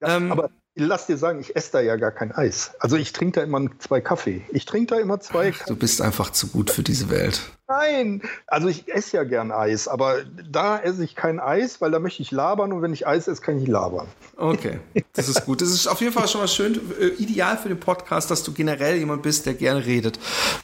[0.01, 2.73] Ja, ähm, aber lass dir sagen, ich esse da ja gar kein Eis.
[2.79, 4.43] Also ich trinke da immer zwei Kaffee.
[4.51, 5.53] Ich trinke da immer zwei.
[5.59, 7.43] Ach, du bist einfach zu gut für diese Welt.
[7.69, 12.01] Nein, also ich esse ja gern Eis, aber da esse ich kein Eis, weil da
[12.01, 14.09] möchte ich labern und wenn ich Eis esse, kann ich labern.
[14.37, 14.81] Okay,
[15.13, 15.61] das ist gut.
[15.61, 18.53] Das ist auf jeden Fall schon mal schön, äh, ideal für den Podcast, dass du
[18.53, 20.19] generell jemand bist, der gerne redet.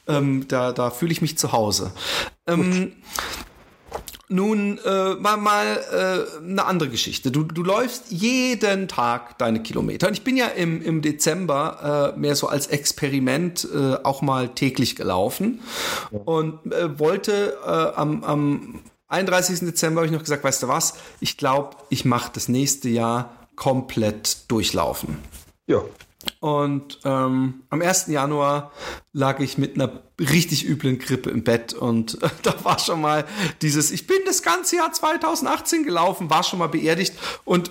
[0.09, 1.93] Ähm, da da fühle ich mich zu Hause.
[2.49, 2.93] Ähm,
[4.29, 7.31] nun, äh, mal, mal äh, eine andere Geschichte.
[7.31, 10.09] Du, du läufst jeden Tag deine Kilometer.
[10.09, 14.49] Und ich bin ja im, im Dezember äh, mehr so als Experiment äh, auch mal
[14.49, 15.61] täglich gelaufen
[16.11, 19.61] und äh, wollte äh, am, am 31.
[19.61, 23.31] Dezember habe ich noch gesagt, weißt du was, ich glaube, ich mache das nächste Jahr
[23.55, 25.19] komplett durchlaufen.
[25.67, 25.83] Ja.
[26.41, 28.07] Und ähm, am 1.
[28.09, 28.73] Januar
[29.13, 33.25] lag ich mit einer richtig üblen Grippe im Bett und äh, da war schon mal
[33.63, 37.71] dieses, ich bin das ganze Jahr 2018 gelaufen, war schon mal beerdigt und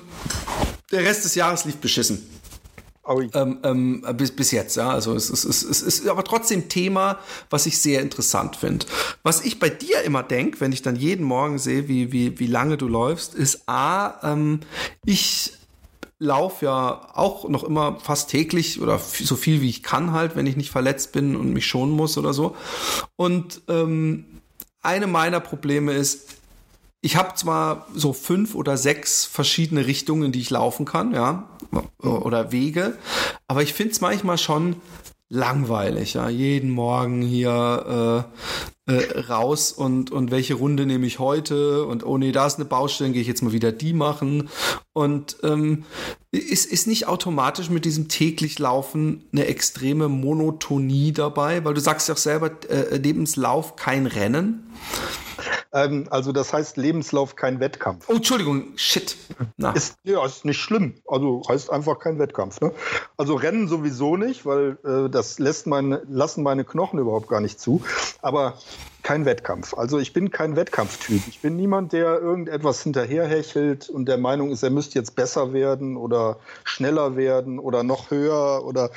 [0.92, 2.28] der Rest des Jahres lief beschissen.
[3.08, 4.90] Ähm, ähm, bis, bis jetzt, ja.
[4.90, 7.20] Also es, es, es, es ist aber trotzdem Thema,
[7.52, 8.88] was ich sehr interessant finde.
[9.22, 12.48] Was ich bei dir immer denke, wenn ich dann jeden Morgen sehe, wie, wie, wie
[12.48, 14.62] lange du läufst, ist A, ähm,
[15.06, 15.54] ich
[16.20, 20.48] laufe ja auch noch immer fast täglich oder so viel wie ich kann halt, wenn
[20.48, 22.56] ich nicht verletzt bin und mich schonen muss oder so.
[23.16, 24.26] Und ähm,
[24.82, 26.36] eine meiner Probleme ist,
[27.02, 31.48] ich habe zwar so fünf oder sechs verschiedene Richtungen, die ich laufen kann, ja,
[32.00, 32.98] oder Wege,
[33.48, 34.78] aber ich finde es manchmal schon
[35.30, 38.26] langweilig, ja, jeden Morgen hier
[38.88, 41.86] äh, äh, raus und und welche Runde nehme ich heute?
[41.86, 44.50] Und oh nee, da ist eine Baustelle, gehe ich jetzt mal wieder die machen.
[44.94, 45.86] Und ähm,
[46.32, 52.08] ist ist nicht automatisch mit diesem täglich Laufen eine extreme Monotonie dabei, weil du sagst
[52.08, 54.72] ja auch selber äh, Lebenslauf kein Rennen.
[55.74, 58.06] Ähm, also das heißt Lebenslauf kein Wettkampf.
[58.08, 59.18] Oh, Entschuldigung, shit.
[59.58, 59.72] Na.
[59.72, 60.96] Ist, ja, ist nicht schlimm.
[61.08, 62.62] Also heißt einfach kein Wettkampf.
[62.62, 62.72] Ne?
[63.18, 67.60] Also Rennen sowieso nicht, weil äh, das lässt meine, lassen meine Knochen überhaupt gar nicht
[67.60, 67.82] zu.
[68.22, 68.58] Aber
[69.06, 69.76] kein Wettkampf.
[69.76, 71.22] Also ich bin kein Wettkampftyp.
[71.28, 75.96] Ich bin niemand, der irgendetwas hinterherhechelt und der Meinung ist, er müsste jetzt besser werden
[75.96, 78.90] oder schneller werden oder noch höher oder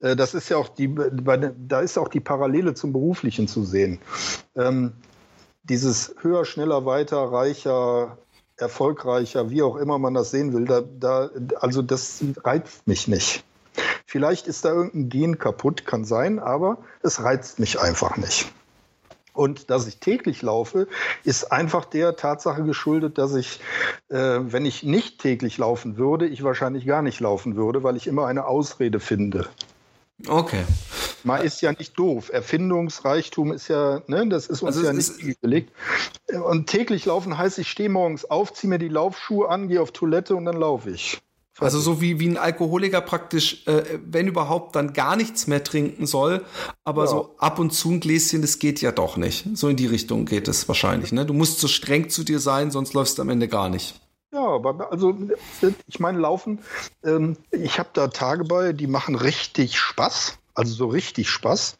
[0.00, 4.00] äh, das ist ja auch die, da ist auch die Parallele zum Beruflichen zu sehen.
[4.56, 4.94] Ähm,
[5.64, 8.18] dieses höher, schneller, weiter, reicher,
[8.56, 13.44] erfolgreicher, wie auch immer man das sehen will, da, da, also das reizt mich nicht.
[14.06, 18.50] Vielleicht ist da irgendein Gen kaputt, kann sein, aber es reizt mich einfach nicht.
[19.34, 20.86] Und dass ich täglich laufe,
[21.24, 23.60] ist einfach der Tatsache geschuldet, dass ich,
[24.10, 28.06] äh, wenn ich nicht täglich laufen würde, ich wahrscheinlich gar nicht laufen würde, weil ich
[28.06, 29.48] immer eine Ausrede finde.
[30.28, 30.64] Okay.
[31.24, 32.30] Man ist ja nicht doof.
[32.32, 35.72] Erfindungsreichtum ist ja, ne, das ist uns also ja nicht gelegt.
[36.32, 39.92] Und täglich laufen heißt, ich stehe morgens auf, ziehe mir die Laufschuhe an, gehe auf
[39.92, 41.20] Toilette und dann laufe ich.
[41.58, 46.06] Also so wie, wie ein Alkoholiker praktisch, äh, wenn überhaupt, dann gar nichts mehr trinken
[46.06, 46.44] soll.
[46.84, 47.10] Aber ja.
[47.10, 49.46] so ab und zu ein Gläschen, das geht ja doch nicht.
[49.54, 51.12] So in die Richtung geht es wahrscheinlich.
[51.12, 51.26] Ne?
[51.26, 54.00] Du musst so streng zu dir sein, sonst läufst du am Ende gar nicht.
[54.32, 55.14] Ja, aber also
[55.86, 56.60] ich meine, Laufen,
[57.04, 60.38] ähm, ich habe da Tage bei, die machen richtig Spaß.
[60.54, 61.78] Also so richtig Spaß.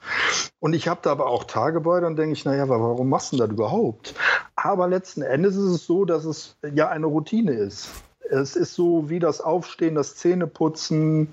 [0.58, 3.36] Und ich habe da aber auch Tage bei, dann denke ich, naja, warum machst du
[3.36, 4.14] das überhaupt?
[4.56, 7.90] Aber letzten Endes ist es so, dass es ja eine Routine ist.
[8.30, 11.28] Es ist so wie das Aufstehen, das Zähneputzen,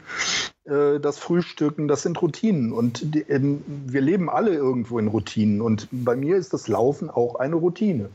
[0.65, 2.73] äh, das Frühstücken, das sind Routinen.
[2.73, 5.61] Und die, wir leben alle irgendwo in Routinen.
[5.61, 8.09] Und bei mir ist das Laufen auch eine Routine.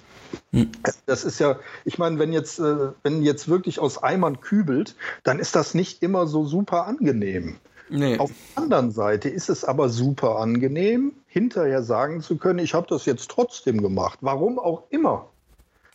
[0.53, 0.71] Hm.
[1.07, 5.39] Das ist ja, ich meine, wenn jetzt, äh, wenn jetzt wirklich aus Eimern kübelt, dann
[5.39, 7.57] ist das nicht immer so super angenehm.
[7.89, 8.19] Nee.
[8.19, 12.87] Auf der anderen Seite ist es aber super angenehm, hinterher sagen zu können, ich habe
[12.89, 14.19] das jetzt trotzdem gemacht.
[14.23, 15.29] Warum auch immer.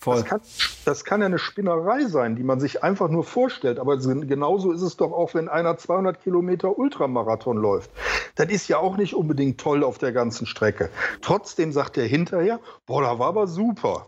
[0.02, 0.16] Voll.
[0.16, 0.42] Das kann,
[0.86, 3.80] das kann ja eine Spinnerei sein, die man sich einfach nur vorstellt.
[3.80, 7.92] Aber genauso ist es doch auch, wenn einer 200 Kilometer Ultramarathon läuft.
[8.36, 10.90] Das ist ja auch nicht unbedingt toll auf der ganzen Strecke.
[11.22, 14.08] Trotzdem sagt er hinterher, boah, da war aber super.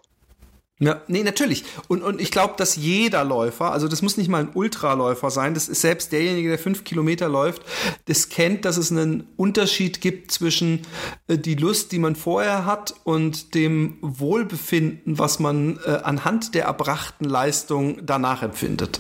[0.82, 1.64] Ja, nee, natürlich.
[1.90, 5.54] Und, und ich glaube, dass jeder Läufer, also das muss nicht mal ein Ultraläufer sein,
[5.54, 7.62] das ist selbst derjenige, der fünf Kilometer läuft,
[8.06, 10.82] das kennt, dass es einen Unterschied gibt zwischen
[11.28, 16.66] äh, die Lust, die man vorher hat und dem Wohlbefinden, was man äh, anhand der
[16.66, 19.00] erbrachten Leistung danach empfindet.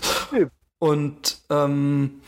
[0.77, 2.21] Und ähm,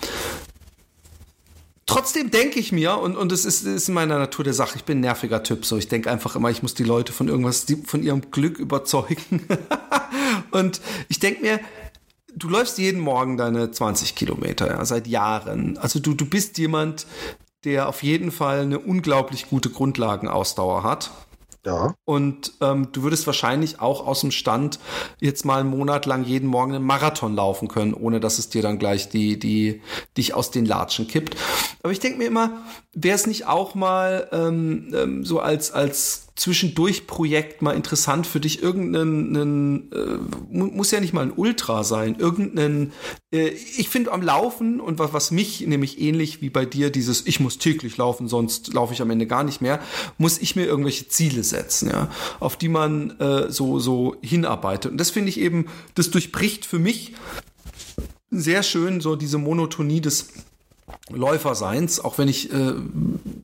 [1.93, 4.84] trotzdem denke ich mir, und, und es ist, ist in meiner Natur der Sache, ich
[4.84, 7.65] bin ein nerviger Typ, so ich denke einfach immer, ich muss die Leute von irgendwas,
[7.86, 9.47] von ihrem Glück überzeugen.
[10.51, 11.60] und ich denke mir,
[12.36, 15.77] du läufst jeden Morgen deine 20 Kilometer, ja, seit Jahren.
[15.77, 17.06] Also du, du bist jemand,
[17.63, 21.12] der auf jeden Fall eine unglaublich gute Grundlagenausdauer hat.
[21.65, 21.95] Ja.
[22.04, 24.80] Und ähm, du würdest wahrscheinlich auch aus dem Stand
[25.19, 28.62] jetzt mal einen Monat lang jeden Morgen einen Marathon laufen können, ohne dass es dir
[28.62, 29.82] dann gleich die, die,
[30.17, 31.38] dich aus den Latschen kippt.
[31.82, 36.28] Aber ich denke mir immer, wäre es nicht auch mal ähm, ähm, so als, als
[36.35, 40.17] Zwischendurch-Projekt mal interessant für dich, irgendeinen, äh,
[40.49, 42.91] muss ja nicht mal ein Ultra sein, irgendeinen,
[43.31, 47.27] äh, ich finde am Laufen und was, was mich nämlich ähnlich wie bei dir, dieses
[47.27, 49.79] ich muss täglich laufen, sonst laufe ich am Ende gar nicht mehr,
[50.17, 54.91] muss ich mir irgendwelche Ziele setzen, ja, auf die man äh, so, so hinarbeitet.
[54.91, 57.13] Und das finde ich eben, das durchbricht für mich
[58.31, 60.29] sehr schön so diese Monotonie des
[61.10, 62.73] Läuferseins, auch wenn ich äh,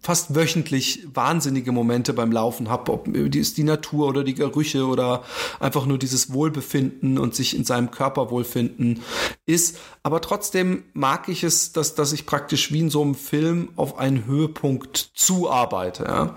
[0.01, 5.23] fast wöchentlich wahnsinnige Momente beim Laufen habe, ob es die Natur oder die Gerüche oder
[5.59, 9.01] einfach nur dieses Wohlbefinden und sich in seinem Körper wohlfinden
[9.45, 9.77] ist.
[10.03, 13.97] Aber trotzdem mag ich es, dass, dass ich praktisch wie in so einem Film auf
[13.97, 16.03] einen Höhepunkt zuarbeite.
[16.05, 16.35] Ja?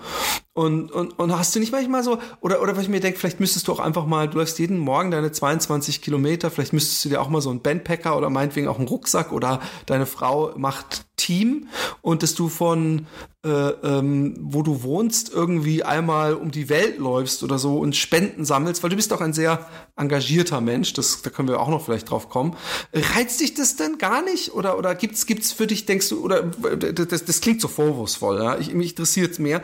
[0.54, 3.40] Und, und, und hast du nicht manchmal so, oder, oder weil ich mir denke, vielleicht
[3.40, 7.08] müsstest du auch einfach mal, du läufst jeden Morgen deine 22 Kilometer, vielleicht müsstest du
[7.08, 11.01] dir auch mal so einen Bandpacker oder meinetwegen auch einen Rucksack oder deine Frau macht
[11.16, 11.68] Team
[12.00, 13.06] und dass du von
[13.44, 18.44] äh, ähm, wo du wohnst irgendwie einmal um die Welt läufst oder so und Spenden
[18.44, 21.84] sammelst, weil du bist doch ein sehr engagierter Mensch, das, da können wir auch noch
[21.84, 22.56] vielleicht drauf kommen.
[22.92, 26.42] Reizt dich das denn gar nicht oder oder gibt's gibt's für dich denkst du oder
[26.42, 28.58] das, das klingt so vorwurfsvoll, ja?
[28.58, 29.62] Ich, mich interessiert es mehr.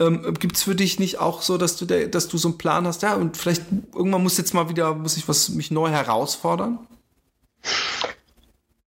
[0.00, 2.84] Ähm, gibt's für dich nicht auch so, dass du der, dass du so einen Plan
[2.86, 3.62] hast, ja und vielleicht
[3.94, 6.80] irgendwann muss jetzt mal wieder muss ich was mich neu herausfordern?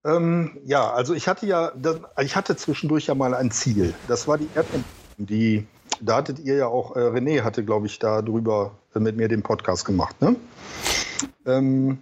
[0.05, 3.95] Ähm, ja, also ich hatte ja, das, ich hatte zwischendurch ja mal ein Ziel.
[4.09, 4.85] Das war die Erdentwicklung,
[5.19, 5.67] die,
[6.01, 9.29] da hattet ihr ja auch, äh, René hatte, glaube ich, da drüber äh, mit mir
[9.29, 10.21] den Podcast gemacht.
[10.21, 10.37] Ne?
[11.47, 11.99] Ähm,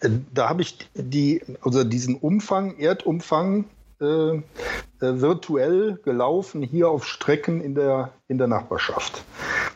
[0.00, 3.64] äh, da habe ich die, also diesen Umfang, Erdumfang
[4.00, 4.40] äh, äh,
[5.00, 9.24] virtuell gelaufen, hier auf Strecken in der, in der Nachbarschaft.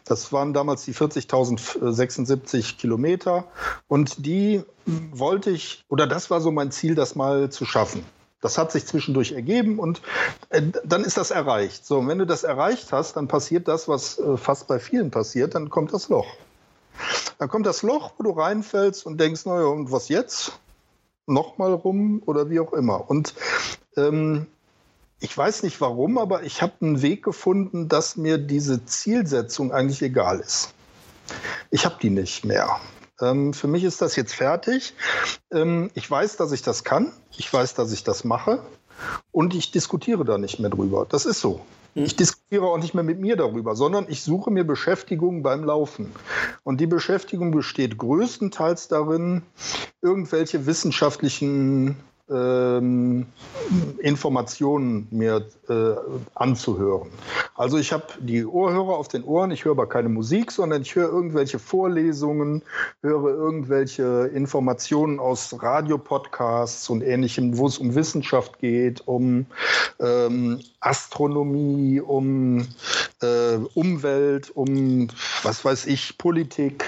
[0.06, 3.44] Das waren damals die 40.076 Kilometer
[3.88, 8.04] und die wollte ich, oder das war so mein Ziel, das mal zu schaffen.
[8.40, 10.00] Das hat sich zwischendurch ergeben und
[10.50, 11.84] äh, dann ist das erreicht.
[11.84, 15.10] So, und wenn du das erreicht hast, dann passiert das, was äh, fast bei vielen
[15.10, 16.28] passiert, dann kommt das Loch.
[17.38, 20.58] Dann kommt das Loch, wo du reinfällst und denkst, naja, und was jetzt?
[21.26, 23.10] Nochmal rum oder wie auch immer.
[23.10, 23.34] Und
[23.96, 24.46] ähm,
[25.20, 30.02] ich weiß nicht warum, aber ich habe einen Weg gefunden, dass mir diese Zielsetzung eigentlich
[30.02, 30.74] egal ist.
[31.70, 32.80] Ich habe die nicht mehr.
[33.20, 34.94] Ähm, für mich ist das jetzt fertig.
[35.50, 37.12] Ähm, ich weiß, dass ich das kann.
[37.36, 38.62] Ich weiß, dass ich das mache.
[39.32, 41.06] Und ich diskutiere da nicht mehr drüber.
[41.08, 41.60] Das ist so.
[41.94, 42.04] Hm.
[42.04, 46.12] Ich diskutiere auch nicht mehr mit mir darüber, sondern ich suche mir Beschäftigung beim Laufen.
[46.62, 49.42] Und die Beschäftigung besteht größtenteils darin,
[50.02, 51.96] irgendwelche wissenschaftlichen
[52.28, 53.26] ähm,
[53.98, 55.94] Informationen mir äh,
[56.34, 57.10] anzuhören.
[57.54, 60.94] Also ich habe die Ohrhörer auf den Ohren, ich höre aber keine Musik, sondern ich
[60.94, 62.62] höre irgendwelche Vorlesungen,
[63.02, 69.46] höre irgendwelche Informationen aus Radiopodcasts und ähnlichem, wo es um Wissenschaft geht, um
[70.00, 72.66] ähm, Astronomie, um
[73.22, 75.08] äh, Umwelt, um
[75.42, 76.84] was weiß ich, Politik,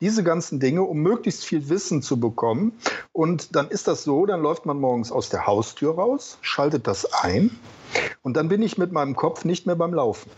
[0.00, 2.72] diese ganzen Dinge, um möglichst viel Wissen zu bekommen.
[3.12, 7.10] Und dann ist das so, dann läuft man morgens aus der Haustür raus, schaltet das
[7.14, 7.58] ein
[8.22, 10.30] und dann bin ich mit meinem Kopf nicht mehr beim Laufen.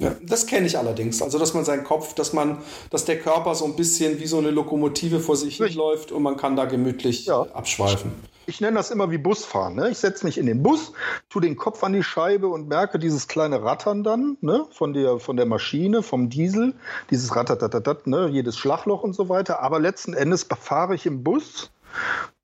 [0.00, 1.20] Ja, das kenne ich allerdings.
[1.22, 2.58] Also, dass man seinen Kopf, dass man,
[2.90, 6.36] dass der Körper so ein bisschen wie so eine Lokomotive vor sich hinläuft und man
[6.36, 7.42] kann da gemütlich ja.
[7.52, 8.12] abschweifen.
[8.46, 9.74] Ich nenne das immer wie Busfahren.
[9.74, 9.90] Ne?
[9.90, 10.92] Ich setze mich in den Bus,
[11.28, 14.66] tue den Kopf an die Scheibe und merke dieses kleine Rattern dann ne?
[14.70, 16.74] von, der, von der Maschine, vom Diesel,
[17.10, 18.28] dieses Rattertatatat, ne?
[18.28, 19.60] jedes Schlagloch und so weiter.
[19.60, 21.72] Aber letzten Endes fahre ich im Bus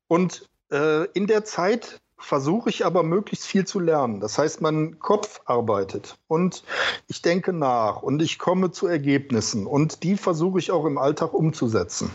[0.07, 4.19] und in der Zeit versuche ich aber möglichst viel zu lernen.
[4.19, 6.63] Das heißt, mein Kopf arbeitet und
[7.07, 11.33] ich denke nach und ich komme zu Ergebnissen und die versuche ich auch im Alltag
[11.33, 12.09] umzusetzen.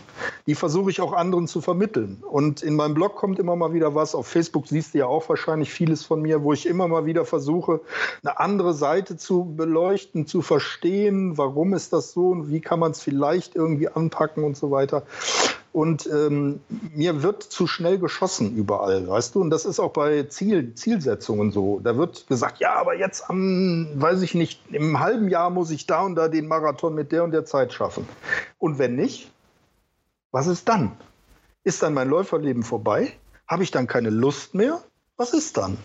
[0.47, 2.23] Die versuche ich auch anderen zu vermitteln.
[2.27, 4.15] Und in meinem Blog kommt immer mal wieder was.
[4.15, 7.23] Auf Facebook siehst du ja auch wahrscheinlich vieles von mir, wo ich immer mal wieder
[7.23, 7.81] versuche,
[8.23, 12.91] eine andere Seite zu beleuchten, zu verstehen, warum ist das so und wie kann man
[12.91, 15.03] es vielleicht irgendwie anpacken und so weiter.
[15.73, 16.59] Und ähm,
[16.93, 19.41] mir wird zu schnell geschossen überall, weißt du?
[19.41, 21.79] Und das ist auch bei Ziel, Zielsetzungen so.
[21.79, 25.87] Da wird gesagt, ja, aber jetzt am, weiß ich nicht, im halben Jahr muss ich
[25.87, 28.05] da und da den Marathon mit der und der Zeit schaffen.
[28.57, 29.31] Und wenn nicht,
[30.31, 30.91] was ist dann?
[31.63, 33.13] Ist dann mein Läuferleben vorbei?
[33.47, 34.81] Habe ich dann keine Lust mehr?
[35.15, 35.77] Was ist dann?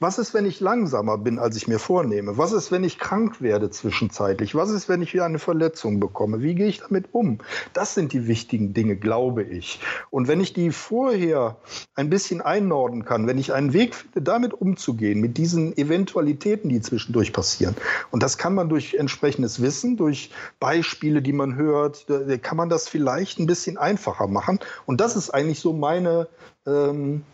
[0.00, 2.38] Was ist, wenn ich langsamer bin, als ich mir vornehme?
[2.38, 4.54] Was ist, wenn ich krank werde zwischenzeitlich?
[4.54, 6.40] Was ist, wenn ich wieder eine Verletzung bekomme?
[6.40, 7.38] Wie gehe ich damit um?
[7.72, 9.80] Das sind die wichtigen Dinge, glaube ich.
[10.10, 11.56] Und wenn ich die vorher
[11.94, 16.80] ein bisschen einnorden kann, wenn ich einen Weg finde, damit umzugehen, mit diesen Eventualitäten, die
[16.80, 17.74] zwischendurch passieren,
[18.10, 22.06] und das kann man durch entsprechendes Wissen, durch Beispiele, die man hört,
[22.42, 24.60] kann man das vielleicht ein bisschen einfacher machen.
[24.86, 26.28] Und das ist eigentlich so meine
[26.66, 27.24] ähm,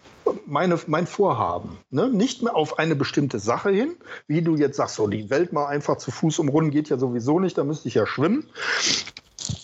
[0.46, 1.78] meine, mein Vorhaben.
[1.90, 2.08] Ne?
[2.08, 5.66] Nicht mehr auf eine bestimmte Sache hin, wie du jetzt sagst, so die Welt mal
[5.66, 8.48] einfach zu Fuß umrunden geht ja sowieso nicht, da müsste ich ja schwimmen.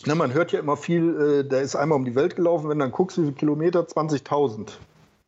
[0.06, 2.78] Ne, man hört ja immer viel, äh, der ist einmal um die Welt gelaufen, wenn
[2.78, 4.72] dann guckst, wie viele Kilometer, 20.000.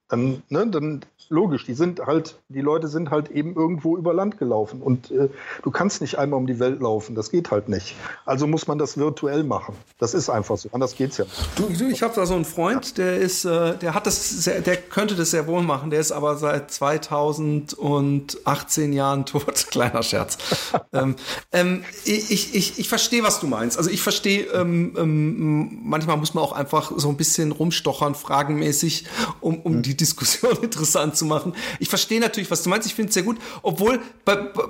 [0.09, 4.37] Dann, ne, dann logisch, die sind halt, die Leute sind halt eben irgendwo über Land
[4.39, 5.31] gelaufen und äh,
[5.63, 7.95] du kannst nicht einmal um die Welt laufen, das geht halt nicht.
[8.27, 9.75] Also muss man das virtuell machen.
[9.99, 11.25] Das ist einfach so, anders geht's ja.
[11.57, 14.61] Du, du ich habe da so einen Freund, der ist, äh, der hat das, sehr,
[14.61, 19.67] der könnte das sehr wohl machen, der ist aber seit 2018 Jahren tot.
[19.71, 20.37] Kleiner Scherz.
[20.93, 21.17] ähm,
[21.51, 23.79] ähm, ich, ich, ich verstehe, was du meinst.
[23.79, 29.07] Also ich verstehe, ähm, ähm, manchmal muss man auch einfach so ein bisschen rumstochern, fragenmäßig,
[29.41, 29.83] um, um hm.
[29.83, 31.55] die Diskussion interessant zu zu machen.
[31.79, 32.87] Ich verstehe natürlich, was du meinst.
[32.87, 34.01] Ich finde es sehr gut, obwohl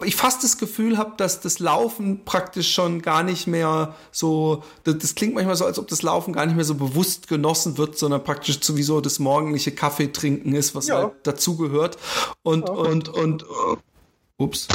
[0.04, 4.98] ich fast das Gefühl habe, dass das Laufen praktisch schon gar nicht mehr so, das,
[4.98, 7.98] das, klingt manchmal so, als ob das Laufen gar nicht mehr so bewusst genossen wird,
[7.98, 10.96] sondern praktisch sowieso das morgendliche Kaffee trinken ist, was ja.
[10.96, 11.96] halt dazugehört.
[12.42, 12.74] Und, ja.
[12.74, 13.82] und, und, und,
[14.36, 14.68] ups.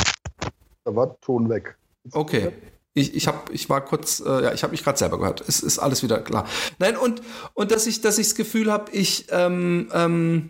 [0.84, 1.78] Da war Ton weg.
[2.12, 2.52] Okay.
[2.94, 5.44] Ich, ich, hab, ich war kurz, äh, ja, ich habe mich gerade selber gehört.
[5.48, 6.48] Es ist alles wieder klar.
[6.80, 7.22] Nein, und,
[7.54, 10.50] und dass ich, dass ich das Gefühl habe, ich, ähm, ähm,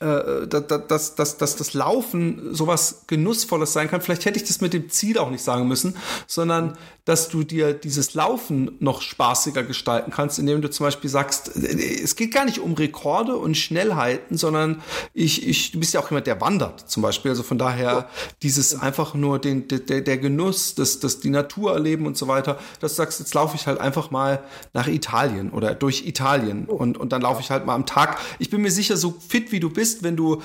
[0.00, 4.00] äh, dass, dass, dass das Laufen sowas Genussvolles sein kann.
[4.00, 5.94] Vielleicht hätte ich das mit dem Ziel auch nicht sagen müssen,
[6.26, 11.56] sondern dass du dir dieses Laufen noch spaßiger gestalten kannst, indem du zum Beispiel sagst,
[11.56, 14.80] äh, es geht gar nicht um Rekorde und Schnellheiten, sondern
[15.12, 17.32] ich, ich, du bist ja auch jemand, der wandert zum Beispiel.
[17.32, 18.08] Also von daher
[18.42, 22.58] dieses einfach nur den, der, der Genuss, das, das die Natur erleben und so weiter,
[22.80, 26.96] dass du sagst, jetzt laufe ich halt einfach mal nach Italien oder durch Italien und,
[26.96, 28.18] und dann laufe ich halt mal am Tag.
[28.38, 30.42] Ich bin mir sicher, so fit wie du bist, bist, wenn du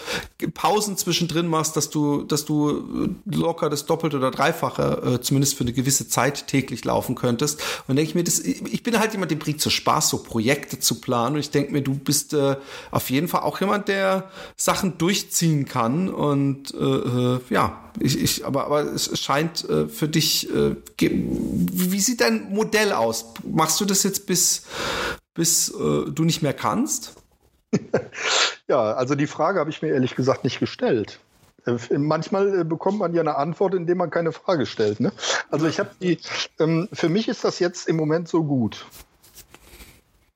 [0.53, 5.63] Pausen zwischendrin machst, dass du, dass du locker das Doppelte oder Dreifache, äh, zumindest für
[5.63, 7.61] eine gewisse Zeit täglich laufen könntest.
[7.87, 10.79] Und denke ich mir, das, ich bin halt jemand, der bringt so Spaß, so Projekte
[10.79, 11.35] zu planen.
[11.35, 12.57] Und ich denke mir, du bist äh,
[12.91, 16.09] auf jeden Fall auch jemand, der Sachen durchziehen kann.
[16.09, 21.99] Und äh, äh ja, ich, ich, aber, aber es scheint äh, für dich, äh, wie
[21.99, 23.33] sieht dein Modell aus?
[23.43, 24.63] Machst du das jetzt bis,
[25.33, 27.13] bis äh, du nicht mehr kannst?
[28.75, 31.19] ja, also die Frage habe ich mir ehrlich gesagt nicht gestellt.
[31.65, 34.99] Äh, manchmal äh, bekommt man ja eine Antwort, indem man keine Frage stellt.
[34.99, 35.11] Ne?
[35.49, 36.19] Also ich habe die,
[36.59, 38.85] ähm, für mich ist das jetzt im Moment so gut.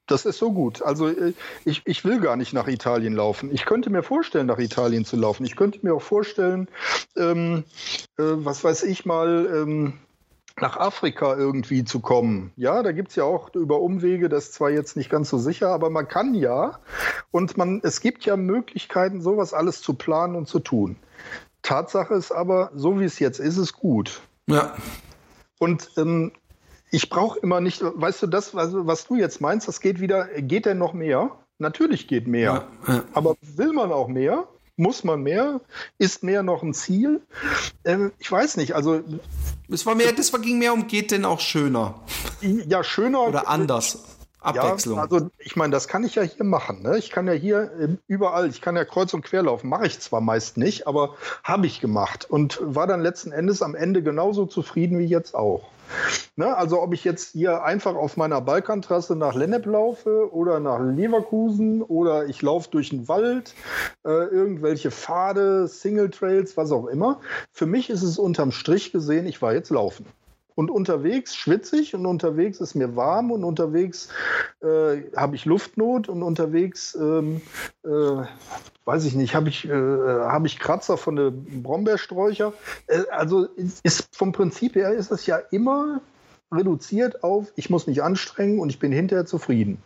[0.07, 0.81] Das ist so gut.
[0.81, 1.33] Also äh,
[1.65, 3.53] ich, ich will gar nicht nach Italien laufen.
[3.53, 5.45] Ich könnte mir vorstellen, nach Italien zu laufen.
[5.45, 6.69] Ich könnte mir auch vorstellen,
[7.17, 7.65] ähm,
[8.17, 9.93] äh, was weiß ich mal, ähm,
[10.61, 12.51] nach Afrika irgendwie zu kommen.
[12.55, 15.37] Ja, da gibt es ja auch über Umwege, das ist zwar jetzt nicht ganz so
[15.37, 16.79] sicher, aber man kann ja.
[17.31, 20.97] Und man, es gibt ja Möglichkeiten, sowas alles zu planen und zu tun.
[21.61, 24.21] Tatsache ist aber, so wie es jetzt ist, ist gut.
[24.47, 24.73] Ja.
[25.59, 26.31] Und ähm,
[26.91, 30.25] ich brauche immer nicht, weißt du, das, was, was, du jetzt meinst, das geht wieder,
[30.41, 31.31] geht denn noch mehr?
[31.59, 32.67] Natürlich geht mehr.
[32.87, 33.03] Ja, ja.
[33.13, 34.47] Aber will man auch mehr?
[34.79, 35.59] Muss man mehr?
[35.97, 37.19] Ist mehr noch ein Ziel?
[37.83, 38.75] Ähm, ich weiß nicht.
[38.75, 39.01] Also
[39.67, 41.95] es war mehr, das ging mehr um geht denn auch schöner.
[42.39, 43.27] Ja, schöner.
[43.27, 44.18] Oder anders.
[44.41, 44.97] Abwechslung.
[44.97, 46.81] Ja, also ich meine, das kann ich ja hier machen.
[46.81, 46.97] Ne?
[46.97, 49.69] Ich kann ja hier äh, überall, ich kann ja kreuz und quer laufen.
[49.69, 53.75] Mache ich zwar meist nicht, aber habe ich gemacht und war dann letzten Endes am
[53.75, 55.69] Ende genauso zufrieden wie jetzt auch.
[56.35, 56.55] Ne?
[56.55, 61.81] Also ob ich jetzt hier einfach auf meiner Balkantrasse nach Lennep laufe oder nach Leverkusen
[61.81, 63.53] oder ich laufe durch den Wald,
[64.05, 67.19] äh, irgendwelche Pfade, Single Trails, was auch immer.
[67.51, 70.05] Für mich ist es unterm Strich gesehen, ich war jetzt laufen.
[70.59, 74.09] Und unterwegs schwitze ich und unterwegs ist mir warm und unterwegs
[74.61, 77.39] äh, habe ich Luftnot und unterwegs, ähm,
[77.85, 78.25] äh,
[78.83, 82.51] weiß ich nicht, habe ich, äh, hab ich Kratzer von den Brombeersträucher.
[82.87, 83.45] Äh, also
[83.83, 86.01] ist, vom Prinzip her ist es ja immer
[86.51, 89.81] reduziert auf, ich muss mich anstrengen und ich bin hinterher zufrieden.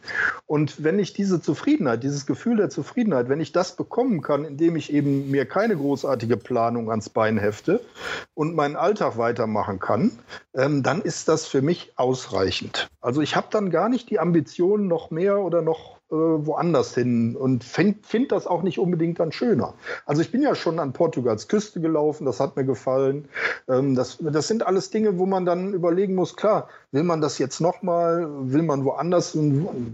[0.46, 4.76] Und wenn ich diese Zufriedenheit, dieses Gefühl der Zufriedenheit, wenn ich das bekommen kann, indem
[4.76, 7.82] ich eben mir keine großartige Planung ans Bein hefte
[8.34, 10.12] und meinen Alltag weitermachen kann,
[10.54, 12.90] ähm, dann ist das für mich ausreichend.
[13.02, 17.36] Also ich habe dann gar nicht die Ambition, noch mehr oder noch äh, woanders hin
[17.36, 19.74] und finde find das auch nicht unbedingt dann schöner.
[20.06, 23.28] Also ich bin ja schon an Portugals Küste gelaufen, das hat mir gefallen.
[23.68, 27.40] Ähm, das, das sind alles Dinge, wo man dann überlegen muss, klar, will man das
[27.40, 29.36] jetzt nochmal, will man woanders,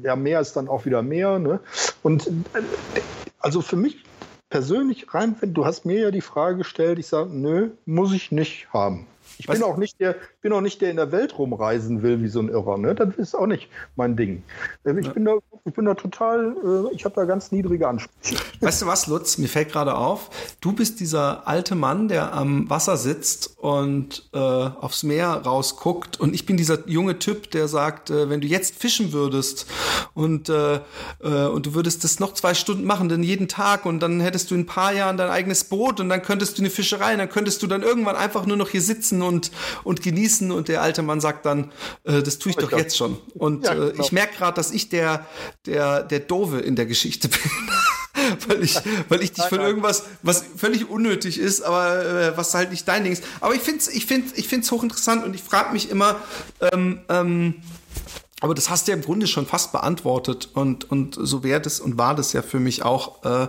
[0.04, 1.40] ja, mehr ist dann auch wieder mehr.
[1.40, 1.62] Ne?
[2.04, 3.02] Und äh,
[3.40, 4.04] also für mich
[4.50, 8.68] persönlich rein, du hast mir ja die Frage gestellt, ich sage, nö, muss ich nicht
[8.74, 9.08] haben.
[9.38, 12.28] Ich bin auch, nicht der, bin auch nicht der in der Welt rumreisen will wie
[12.28, 12.78] so ein Irrer.
[12.78, 12.94] Ne?
[12.94, 14.44] Das ist auch nicht mein Ding.
[14.86, 15.14] Ähm, ich, ja.
[15.14, 18.38] bin, da, ich bin da total, äh, ich habe da ganz niedrige Ansprüche.
[18.60, 19.38] Weißt du was, Lutz?
[19.38, 20.30] Mir fällt gerade auf,
[20.62, 26.20] du bist dieser alte Mann, der am Wasser sitzt und äh, aufs Meer rausguckt.
[26.20, 29.66] Und ich bin dieser junge Typ, der sagt, äh, wenn du jetzt fischen würdest
[30.14, 30.80] und, äh,
[31.22, 34.52] äh, und du würdest das noch zwei Stunden machen, dann jeden Tag und dann hättest
[34.52, 37.20] du in ein paar Jahren dein eigenes Boot und dann könntest du eine Fischerei, und
[37.20, 39.52] dann könntest du dann irgendwann einfach nur noch hier sitzen und,
[39.84, 41.72] und genießen und der alte Mann sagt dann,
[42.04, 43.18] äh, das tue ich doch jetzt schon.
[43.36, 44.04] Und ja, äh, genau.
[44.04, 45.26] ich merke gerade, dass ich der,
[45.66, 47.40] der, der Dove in der Geschichte bin.
[48.48, 48.76] weil ich,
[49.08, 53.04] weil ich dich von irgendwas, was völlig unnötig ist, aber äh, was halt nicht dein
[53.04, 53.24] Ding ist.
[53.40, 56.20] Aber ich finde es ich find, ich find's hochinteressant und ich frage mich immer,
[56.72, 57.56] ähm, ähm,
[58.42, 61.80] aber das hast du ja im Grunde schon fast beantwortet und, und so wäre das
[61.80, 63.48] und war das ja für mich auch, äh,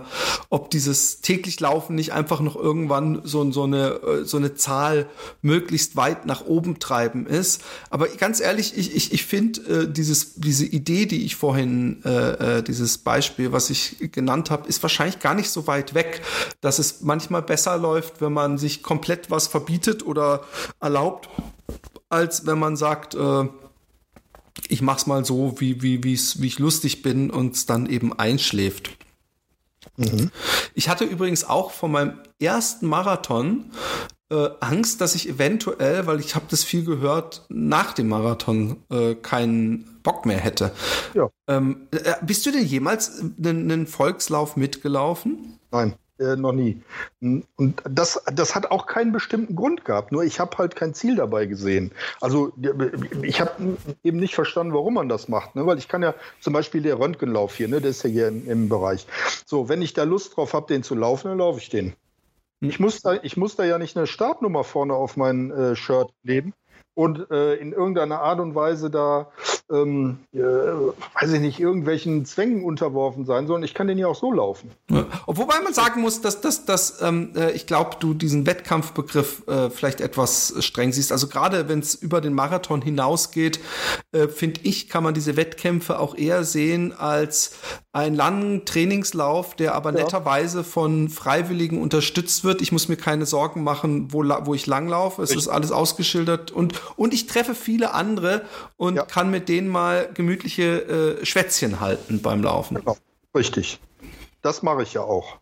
[0.49, 5.07] ob dieses täglich Laufen nicht einfach noch irgendwann so, so, eine, äh, so eine Zahl
[5.41, 7.61] möglichst weit nach oben treiben ist.
[7.89, 12.57] Aber ganz ehrlich, ich, ich, ich finde äh, dieses, diese Idee, die ich vorhin, äh,
[12.57, 16.21] äh, dieses Beispiel, was ich genannt habe, ist wahrscheinlich gar nicht so weit weg,
[16.59, 20.43] dass es manchmal besser läuft, wenn man sich komplett was verbietet oder
[20.81, 21.29] erlaubt,
[22.09, 23.47] als wenn man sagt, äh,
[24.67, 28.17] ich mach's mal so, wie, wie, wie's, wie ich lustig bin und es dann eben
[28.17, 28.91] einschläft.
[29.97, 30.31] Mhm.
[30.73, 33.71] Ich hatte übrigens auch von meinem ersten Marathon
[34.29, 39.15] äh, Angst, dass ich eventuell, weil ich habe das viel gehört, nach dem Marathon äh,
[39.15, 40.71] keinen Bock mehr hätte.
[41.13, 41.29] Ja.
[41.47, 45.59] Ähm, äh, bist du denn jemals einen Volkslauf mitgelaufen?
[45.71, 46.81] Nein äh, noch nie.
[47.19, 50.11] Und das, das hat auch keinen bestimmten Grund gehabt.
[50.11, 51.91] Nur ich habe halt kein Ziel dabei gesehen.
[52.21, 52.53] Also
[53.21, 55.55] ich habe eben nicht verstanden, warum man das macht.
[55.55, 55.65] Ne?
[55.65, 57.81] Weil ich kann ja zum Beispiel der Röntgenlauf hier, ne?
[57.81, 59.07] der ist ja hier im, im Bereich.
[59.45, 61.93] So, wenn ich da Lust drauf habe, den zu laufen, dann laufe ich den.
[62.61, 62.69] Hm.
[62.69, 66.11] Ich muss, da, ich muss da ja nicht eine Startnummer vorne auf mein äh, Shirt
[66.23, 66.53] leben
[66.93, 69.31] und äh, in irgendeiner Art und Weise da
[69.71, 74.15] ähm, äh, weiß ich nicht, irgendwelchen Zwängen unterworfen sein, sondern ich kann den ja auch
[74.15, 74.71] so laufen.
[74.89, 75.05] Ja.
[75.27, 79.69] Wobei man sagen muss, dass, dass, dass ähm, äh, ich glaube, du diesen Wettkampfbegriff äh,
[79.69, 81.11] vielleicht etwas streng siehst.
[81.11, 83.59] Also gerade wenn es über den Marathon hinausgeht,
[84.11, 87.53] äh, finde ich, kann man diese Wettkämpfe auch eher sehen als
[87.93, 90.03] einen langen Trainingslauf, der aber ja.
[90.03, 92.61] netterweise von Freiwilligen unterstützt wird.
[92.61, 95.21] Ich muss mir keine Sorgen machen, wo, wo ich langlaufe.
[95.21, 95.47] Es Richtig.
[95.47, 98.43] ist alles ausgeschildert und, und ich treffe viele andere
[98.77, 99.03] und ja.
[99.03, 102.75] kann mit denen denen mal gemütliche äh, Schwätzchen halten beim Laufen.
[102.75, 102.97] Genau.
[103.35, 103.79] Richtig.
[104.41, 105.37] Das mache ich ja auch.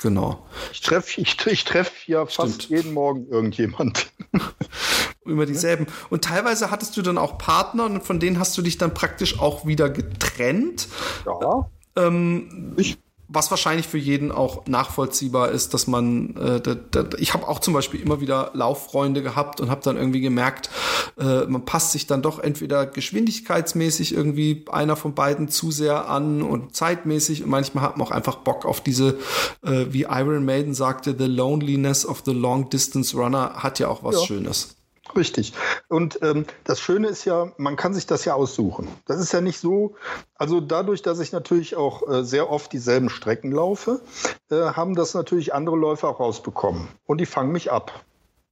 [0.00, 0.46] Genau.
[0.72, 2.50] Ich treffe ich, ich treff ja Stimmt.
[2.50, 4.12] fast jeden Morgen irgendjemand.
[5.24, 5.86] immer dieselben.
[6.08, 9.40] Und teilweise hattest du dann auch Partner und von denen hast du dich dann praktisch
[9.40, 10.88] auch wieder getrennt.
[11.26, 11.68] Ja.
[11.96, 12.98] Ähm, ich
[13.28, 17.58] was wahrscheinlich für jeden auch nachvollziehbar ist, dass man, äh, da, da, ich habe auch
[17.58, 20.70] zum Beispiel immer wieder Lauffreunde gehabt und habe dann irgendwie gemerkt,
[21.18, 26.42] äh, man passt sich dann doch entweder geschwindigkeitsmäßig irgendwie einer von beiden zu sehr an
[26.42, 29.18] und zeitmäßig und manchmal hat man auch einfach Bock auf diese,
[29.62, 34.02] äh, wie Iron Maiden sagte, the loneliness of the long distance runner hat ja auch
[34.02, 34.26] was ja.
[34.26, 34.77] Schönes.
[35.18, 35.52] Richtig.
[35.88, 38.86] Und ähm, das Schöne ist ja, man kann sich das ja aussuchen.
[39.06, 39.96] Das ist ja nicht so,
[40.36, 44.00] also dadurch, dass ich natürlich auch äh, sehr oft dieselben Strecken laufe,
[44.48, 46.86] äh, haben das natürlich andere Läufer auch rausbekommen.
[47.04, 48.04] Und die fangen mich ab.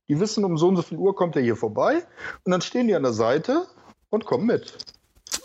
[0.09, 2.05] Die wissen, um so und so viel Uhr kommt er hier vorbei.
[2.45, 3.67] Und dann stehen die an der Seite
[4.11, 4.77] und kommen mit.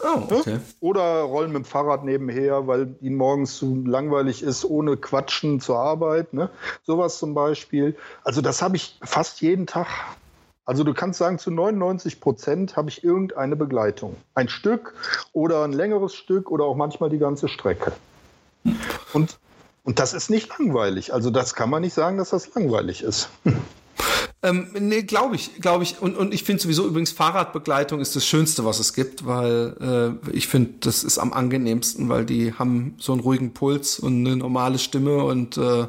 [0.03, 0.59] Oh, okay.
[0.79, 5.77] Oder rollen mit dem Fahrrad nebenher, weil ihnen morgens zu langweilig ist, ohne Quatschen zur
[5.77, 6.33] Arbeit.
[6.33, 6.49] Ne?
[6.81, 7.95] Sowas zum Beispiel.
[8.23, 9.87] Also das habe ich fast jeden Tag.
[10.71, 14.15] Also du kannst sagen, zu 99 Prozent habe ich irgendeine Begleitung.
[14.35, 14.93] Ein Stück
[15.33, 17.91] oder ein längeres Stück oder auch manchmal die ganze Strecke.
[19.11, 19.37] Und,
[19.83, 21.13] und das ist nicht langweilig.
[21.13, 23.27] Also das kann man nicht sagen, dass das langweilig ist.
[24.43, 26.01] Ähm, nee, glaube ich, glaube ich.
[26.01, 30.31] Und, und ich finde sowieso übrigens Fahrradbegleitung ist das Schönste, was es gibt, weil äh,
[30.31, 34.35] ich finde, das ist am angenehmsten, weil die haben so einen ruhigen Puls und eine
[34.35, 35.85] normale Stimme und äh,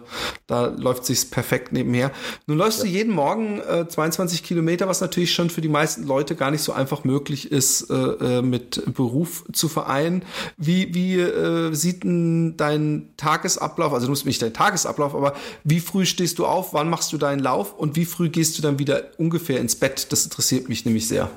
[0.46, 2.10] da läuft sich's perfekt nebenher.
[2.46, 2.84] Nun läufst ja.
[2.84, 6.62] du jeden Morgen äh, 22 Kilometer, was natürlich schon für die meisten Leute gar nicht
[6.62, 10.26] so einfach möglich ist, äh, äh, mit Beruf zu vereinen.
[10.58, 15.32] Wie, wie äh, sieht denn dein Tagesablauf, also du musst nicht dein Tagesablauf, aber
[15.64, 18.58] wie früh stehst du auf, wann machst du deinen Lauf und wie früh gehst gehst
[18.58, 20.10] du dann wieder ungefähr ins Bett?
[20.10, 21.30] Das interessiert mich nämlich sehr.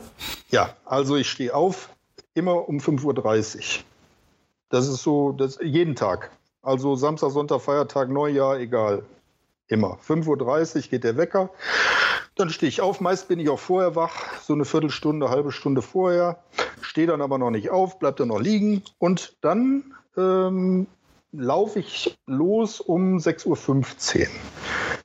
[0.49, 1.89] Ja, also ich stehe auf
[2.33, 3.83] immer um 5.30 Uhr.
[4.69, 6.31] Das ist so, das, jeden Tag.
[6.63, 9.03] Also Samstag, Sonntag, Feiertag, Neujahr, egal.
[9.67, 9.99] Immer.
[10.07, 11.51] 5.30 Uhr geht der Wecker.
[12.33, 12.99] Dann stehe ich auf.
[13.01, 16.39] Meist bin ich auch vorher wach, so eine Viertelstunde, halbe Stunde vorher.
[16.81, 18.81] Stehe dann aber noch nicht auf, bleib dann noch liegen.
[18.97, 20.87] Und dann ähm,
[21.31, 24.27] laufe ich los um 6.15 Uhr.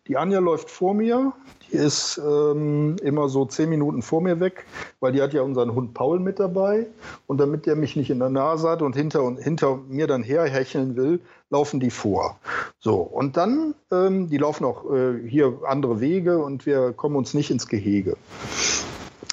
[0.07, 1.35] Die Anja läuft vor mir,
[1.73, 4.67] ist ähm, immer so zehn Minuten vor mir weg,
[5.01, 6.87] weil die hat ja unseren Hund Paul mit dabei.
[7.27, 10.23] Und damit der mich nicht in der Nase hat und hinter, und hinter mir dann
[10.23, 12.39] herhecheln will, laufen die vor.
[12.79, 17.35] So, und dann, ähm, die laufen auch äh, hier andere Wege und wir kommen uns
[17.35, 18.17] nicht ins Gehege.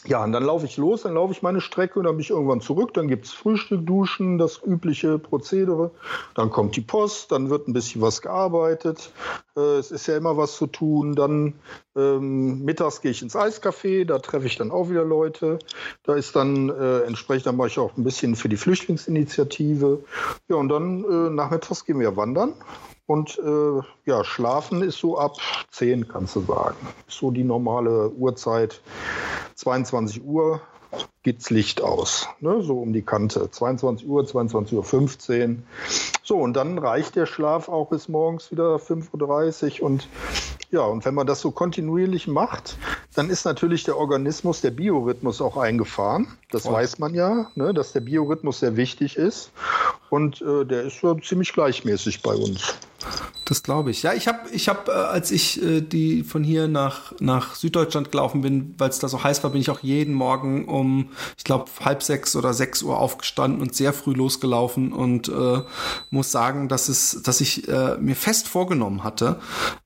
[0.08, 2.30] Ja, und dann laufe ich los, dann laufe ich meine Strecke und dann bin ich
[2.30, 2.94] irgendwann zurück.
[2.94, 5.92] Dann gibt es Frühstück, Duschen, das übliche Prozedere.
[6.34, 9.12] Dann kommt die Post, dann wird ein bisschen was gearbeitet.
[9.58, 11.14] Äh, es ist ja immer was zu tun.
[11.14, 11.56] Dann
[11.98, 15.60] ähm, mittags gehe ich ins Eiscafé, da treffe ich dann auch wieder Leute.
[16.04, 20.06] Da ist dann äh, entsprechend, dann mache ich auch ein bisschen für die Flüchtlingsinitiative.
[20.48, 22.54] Ja, und dann äh, nachmittags gehen wir wandern.
[23.08, 25.38] Und äh, ja, schlafen ist so ab
[25.72, 26.76] 10, kannst du sagen.
[27.08, 28.82] So die normale Uhrzeit.
[29.56, 30.62] 22 Uhr
[31.24, 32.62] geht's Licht aus, ne?
[32.62, 33.50] so um die Kante.
[33.50, 35.64] 22 Uhr, 22 Uhr 15.
[36.24, 39.88] So, und dann reicht der Schlaf auch bis morgens wieder 5.30 Uhr.
[39.88, 40.08] Und
[40.70, 42.78] ja, und wenn man das so kontinuierlich macht,
[43.16, 46.28] dann ist natürlich der Organismus, der Biorhythmus auch eingefahren.
[46.52, 46.74] Das Voll.
[46.74, 47.74] weiß man ja, ne?
[47.74, 49.52] dass der Biorhythmus sehr wichtig ist.
[50.10, 52.76] Und äh, der ist ja ziemlich gleichmäßig bei uns.
[53.50, 54.04] Das glaube ich.
[54.04, 58.12] Ja, ich habe, ich habe, äh, als ich äh, die von hier nach nach Süddeutschland
[58.12, 61.46] gelaufen bin, weil es da so heiß war, bin ich auch jeden Morgen um, ich
[61.46, 65.62] glaube halb sechs oder sechs Uhr aufgestanden und sehr früh losgelaufen und äh,
[66.10, 69.40] muss sagen, dass es, dass ich äh, mir fest vorgenommen hatte,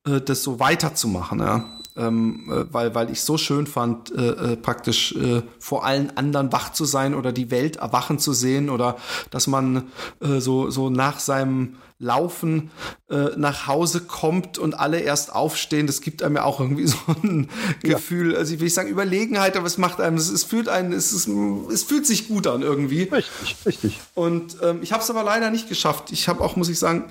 [0.07, 1.39] äh, das so weiterzumachen.
[1.39, 6.15] Ja ähm, äh, weil, weil ich so schön fand, äh, äh, praktisch äh, vor allen
[6.17, 8.97] anderen wach zu sein oder die Welt erwachen zu sehen oder
[9.29, 9.89] dass man
[10.21, 12.71] äh, so, so nach seinem Laufen
[13.11, 16.97] äh, nach Hause kommt und alle erst aufstehen, das gibt einem ja auch irgendwie so
[17.23, 17.47] ein
[17.83, 17.93] ja.
[17.93, 20.93] Gefühl, also ich will nicht sagen Überlegenheit, aber es macht einem, es, es fühlt einen,
[20.93, 21.29] es, ist,
[21.71, 23.03] es fühlt sich gut an irgendwie.
[23.03, 23.99] Richtig, richtig.
[24.15, 26.11] Und ähm, ich habe es aber leider nicht geschafft.
[26.11, 27.05] Ich habe auch, muss ich sagen,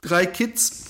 [0.00, 0.85] drei Kids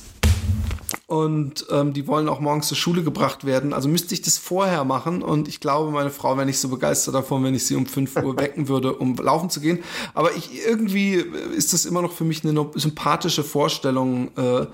[1.08, 3.72] und ähm, die wollen auch morgens zur Schule gebracht werden.
[3.72, 7.14] Also müsste ich das vorher machen und ich glaube, meine Frau wäre nicht so begeistert
[7.14, 9.78] davon, wenn ich sie um 5 Uhr wecken würde, um laufen zu gehen.
[10.14, 14.66] Aber ich irgendwie ist das immer noch für mich eine sympathische Vorstellung, äh,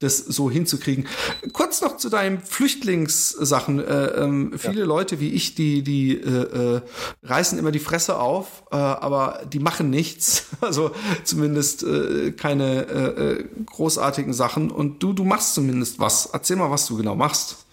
[0.00, 1.06] das so hinzukriegen.
[1.52, 3.78] Kurz noch zu deinen Flüchtlingssachen.
[3.78, 4.86] Äh, ähm, viele ja.
[4.86, 6.80] Leute wie ich, die, die äh, äh,
[7.22, 10.46] reißen immer die Fresse auf, äh, aber die machen nichts.
[10.66, 10.90] Also
[11.22, 14.70] zumindest äh, keine äh, äh großartigen Sachen.
[14.70, 16.26] Und du, du machst zumindest was.
[16.26, 17.66] Erzähl mal, was du genau machst.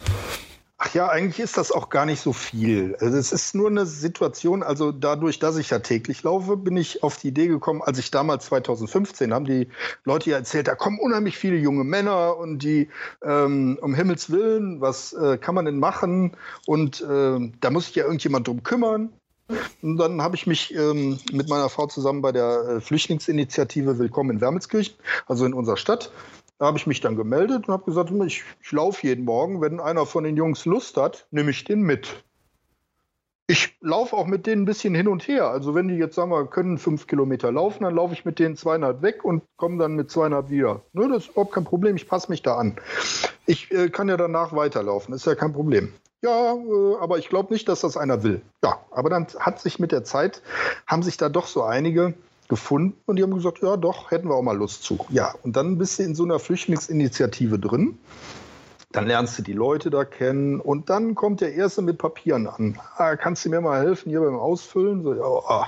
[0.85, 2.97] Ach Ach ja, eigentlich ist das auch gar nicht so viel.
[2.99, 7.03] Also es ist nur eine Situation, also dadurch, dass ich ja täglich laufe, bin ich
[7.03, 9.69] auf die Idee gekommen, als ich damals 2015 haben die
[10.03, 12.89] Leute ja erzählt, da kommen unheimlich viele junge Männer und die
[13.23, 16.35] ähm, um Himmels Willen, was äh, kann man denn machen?
[16.65, 19.13] Und äh, da muss sich ja irgendjemand drum kümmern.
[19.81, 24.31] Und dann habe ich mich ähm, mit meiner Frau zusammen bei der äh, Flüchtlingsinitiative Willkommen
[24.31, 24.95] in Wermelskirchen,
[25.27, 26.11] also in unserer Stadt,
[26.63, 29.61] habe ich mich dann gemeldet und habe gesagt, ich, ich laufe jeden Morgen.
[29.61, 32.23] Wenn einer von den Jungs Lust hat, nehme ich den mit.
[33.47, 35.49] Ich laufe auch mit denen ein bisschen hin und her.
[35.49, 38.55] Also wenn die jetzt sagen wir, können fünf Kilometer laufen, dann laufe ich mit denen
[38.55, 40.81] zweieinhalb weg und komme dann mit zweieinhalb wieder.
[40.93, 41.97] Ne, das ist überhaupt kein Problem.
[41.97, 42.77] Ich passe mich da an.
[43.45, 45.13] Ich äh, kann ja danach weiterlaufen.
[45.13, 45.93] Ist ja kein Problem.
[46.21, 48.41] Ja, äh, aber ich glaube nicht, dass das einer will.
[48.63, 50.41] Ja, aber dann hat sich mit der Zeit,
[50.87, 52.13] haben sich da doch so einige
[52.49, 54.99] gefunden und die haben gesagt, ja doch, hätten wir auch mal Lust zu.
[55.09, 57.97] Ja, und dann bist du in so einer Flüchtlingsinitiative drin.
[58.91, 62.79] Dann lernst du die Leute da kennen und dann kommt der Erste mit Papieren an.
[62.97, 65.01] Ah, kannst du mir mal helfen hier beim Ausfüllen?
[65.01, 65.67] So, ja, ah.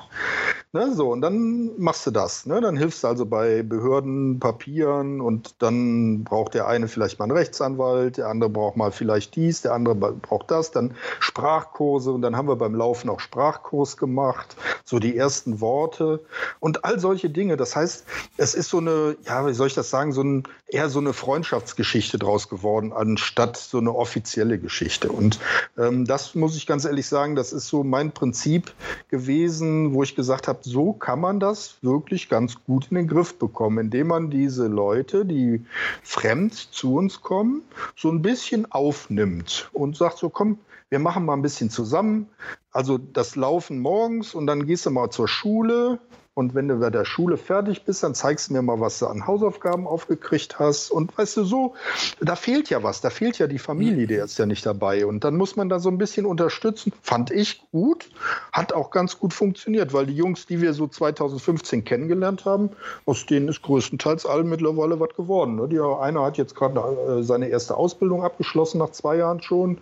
[0.76, 2.46] Ne, so, und dann machst du das.
[2.46, 2.60] Ne?
[2.60, 7.38] Dann hilfst du also bei Behörden, Papieren und dann braucht der eine vielleicht mal einen
[7.38, 12.36] Rechtsanwalt, der andere braucht mal vielleicht dies, der andere braucht das, dann Sprachkurse und dann
[12.36, 16.20] haben wir beim Laufen auch Sprachkurs gemacht, so die ersten Worte
[16.60, 17.56] und all solche Dinge.
[17.56, 18.04] Das heißt,
[18.36, 21.14] es ist so eine, ja, wie soll ich das sagen, so ein, eher so eine
[21.14, 25.10] Freundschaftsgeschichte draus geworden, anstatt so eine offizielle Geschichte.
[25.10, 25.40] Und
[25.78, 28.74] ähm, das muss ich ganz ehrlich sagen, das ist so mein Prinzip
[29.08, 33.40] gewesen, wo ich gesagt habe, so kann man das wirklich ganz gut in den Griff
[33.40, 35.64] bekommen, indem man diese Leute, die
[36.04, 37.62] fremd zu uns kommen,
[37.96, 40.60] so ein bisschen aufnimmt und sagt so, komm,
[40.90, 42.28] wir machen mal ein bisschen zusammen.
[42.72, 46.00] Also das Laufen morgens und dann gehst du mal zur Schule
[46.36, 49.08] und wenn du bei der Schule fertig bist, dann zeigst du mir mal, was du
[49.08, 50.92] an Hausaufgaben aufgekriegt hast.
[50.92, 51.76] Und weißt du, so,
[52.20, 53.00] da fehlt ja was.
[53.00, 55.06] Da fehlt ja die Familie, die ist ja nicht dabei.
[55.06, 56.92] Und dann muss man da so ein bisschen unterstützen.
[57.02, 58.10] Fand ich gut.
[58.52, 62.70] Hat auch ganz gut funktioniert, weil die Jungs, die wir so 2015 kennengelernt haben,
[63.06, 65.56] aus denen ist größtenteils allen mittlerweile was geworden.
[65.56, 65.70] Ne?
[65.70, 69.78] Die, einer hat jetzt gerade äh, seine erste Ausbildung abgeschlossen, nach zwei Jahren schon.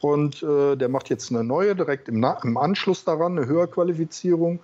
[0.00, 4.58] Und äh, der macht jetzt eine neue, direkt im, im Anschluss daran, eine Höherqualifizierung.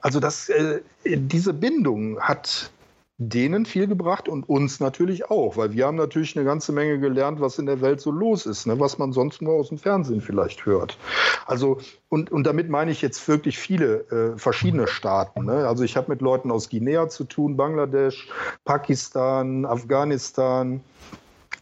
[0.00, 2.70] Also das äh, diese Bindung hat
[3.16, 7.40] denen viel gebracht und uns natürlich auch, weil wir haben natürlich eine ganze Menge gelernt,
[7.40, 10.20] was in der Welt so los ist, ne, was man sonst nur aus dem Fernsehen
[10.20, 10.98] vielleicht hört.
[11.46, 11.78] Also
[12.08, 15.44] und, und damit meine ich jetzt wirklich viele äh, verschiedene Staaten.
[15.44, 15.68] Ne?
[15.68, 18.28] Also ich habe mit Leuten aus Guinea zu tun, Bangladesch,
[18.64, 20.80] Pakistan, Afghanistan,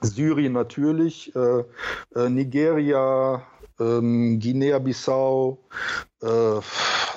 [0.00, 1.64] Syrien natürlich, äh,
[2.18, 3.42] äh, Nigeria,
[3.82, 5.58] ähm, Guinea-Bissau,
[6.22, 6.60] äh,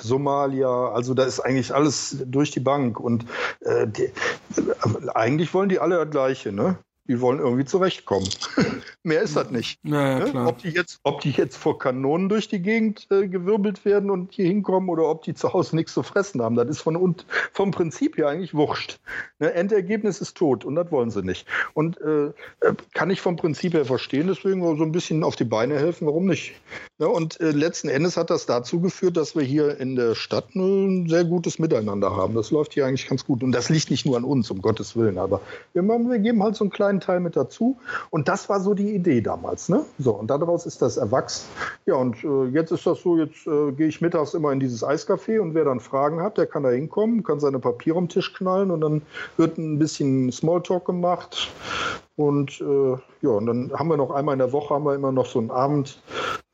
[0.00, 3.24] Somalia, also da ist eigentlich alles durch die Bank und
[3.60, 4.10] äh, die,
[5.14, 6.78] eigentlich wollen die alle das Gleiche, ne?
[7.08, 8.28] Die wollen irgendwie zurechtkommen.
[9.02, 9.78] Mehr ist das nicht.
[9.84, 10.46] Naja, ne?
[10.46, 14.32] ob, die jetzt, ob die jetzt vor Kanonen durch die Gegend äh, gewirbelt werden und
[14.32, 17.24] hier hinkommen oder ob die zu Hause nichts zu fressen haben, das ist von, und,
[17.52, 18.98] vom Prinzip her eigentlich wurscht.
[19.38, 19.52] Ne?
[19.52, 21.46] Endergebnis ist tot und das wollen sie nicht.
[21.74, 22.32] Und äh, äh
[22.94, 26.26] kann ich vom Prinzip her verstehen, deswegen so ein bisschen auf die Beine helfen, warum
[26.26, 26.54] nicht?
[26.98, 27.08] Ne?
[27.08, 31.08] Und äh, letzten Endes hat das dazu geführt, dass wir hier in der Stadt ein
[31.08, 32.34] sehr gutes Miteinander haben.
[32.34, 33.42] Das läuft hier eigentlich ganz gut.
[33.42, 35.40] Und das liegt nicht nur an uns, um Gottes Willen, aber
[35.72, 37.76] wir, wir geben halt so einen kleinen kleinen Teil mit dazu.
[38.10, 39.68] Und das war so die Idee damals.
[39.68, 39.84] Ne?
[39.98, 41.46] So, und daraus ist das erwachsen.
[41.86, 44.84] Ja, und äh, jetzt ist das so, jetzt äh, gehe ich mittags immer in dieses
[44.84, 48.32] Eiscafé und wer dann Fragen hat, der kann da hinkommen, kann seine Papiere am Tisch
[48.34, 49.02] knallen und dann
[49.36, 51.50] wird ein bisschen Smalltalk gemacht.
[52.16, 55.12] Und äh, ja, und dann haben wir noch einmal in der Woche haben wir immer
[55.12, 56.00] noch so einen Abend,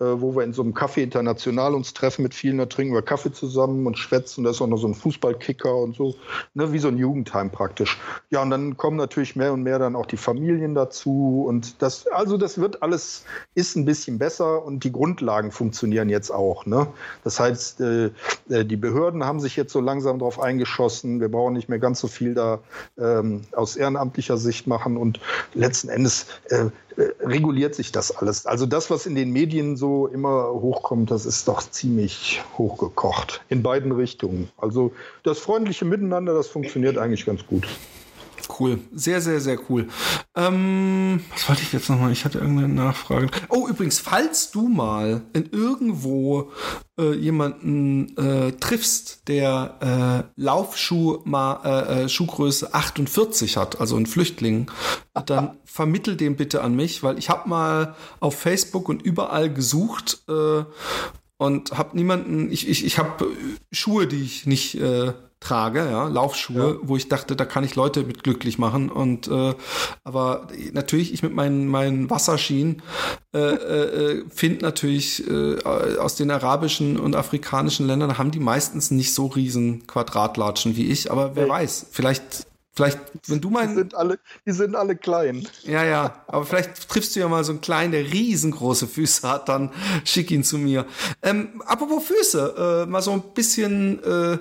[0.00, 3.02] äh, wo wir in so einem Café international uns treffen mit vielen, da trinken wir
[3.02, 4.42] Kaffee zusammen und schwätzen.
[4.42, 6.16] Da ist auch noch so ein Fußballkicker und so,
[6.54, 8.00] ne, wie so ein Jugendheim praktisch.
[8.30, 12.08] Ja, und dann kommen natürlich mehr und mehr dann auch die Familien dazu und das,
[12.08, 16.66] also das wird alles, ist ein bisschen besser und die Grundlagen funktionieren jetzt auch.
[16.66, 16.88] Ne?
[17.22, 18.10] Das heißt, äh,
[18.48, 21.20] äh die Behörden haben sich jetzt so langsam darauf eingeschossen.
[21.20, 22.58] Wir brauchen nicht mehr ganz so viel da
[22.98, 25.20] ähm, aus ehrenamtlicher Sicht machen und
[25.54, 28.46] letzten Endes äh, äh, reguliert sich das alles.
[28.46, 33.62] Also das, was in den Medien so immer hochkommt, das ist doch ziemlich hochgekocht in
[33.62, 34.50] beiden Richtungen.
[34.58, 34.92] Also
[35.22, 37.66] das freundliche Miteinander, das funktioniert eigentlich ganz gut.
[38.58, 38.78] Cool.
[38.92, 39.88] Sehr, sehr, sehr cool.
[40.36, 42.12] Ähm, was wollte ich jetzt nochmal?
[42.12, 43.28] Ich hatte irgendeine Nachfrage.
[43.48, 46.52] Oh, übrigens, falls du mal in irgendwo
[46.98, 54.06] äh, jemanden äh, triffst, der äh, Laufschuh mal äh, äh Schuhgröße 48 hat, also ein
[54.06, 54.70] Flüchtling,
[55.26, 60.22] dann vermittel den bitte an mich, weil ich habe mal auf Facebook und überall gesucht
[60.28, 60.64] äh,
[61.38, 62.50] und habe niemanden.
[62.52, 63.26] Ich ich ich habe
[63.72, 65.12] Schuhe, die ich nicht äh,
[65.42, 66.88] trage, ja, Laufschuhe, ja.
[66.88, 68.90] wo ich dachte, da kann ich Leute mit glücklich machen.
[68.90, 69.54] Und äh,
[70.04, 72.82] aber natürlich, ich mit meinen, meinen Wasserschienen
[73.34, 79.14] äh, äh, finde natürlich äh, aus den arabischen und afrikanischen Ländern haben die meistens nicht
[79.14, 83.68] so riesen Quadratlatschen wie ich, aber wer weiß, vielleicht Vielleicht, wenn du mal.
[83.68, 85.46] Die sind alle, die sind alle klein.
[85.64, 86.24] Ja, ja.
[86.26, 89.70] Aber vielleicht triffst du ja mal so einen kleinen, der riesengroße Füße hat, dann
[90.04, 90.86] schick ihn zu mir.
[91.22, 94.38] Ähm, apropos Füße, äh, mal so ein bisschen, äh,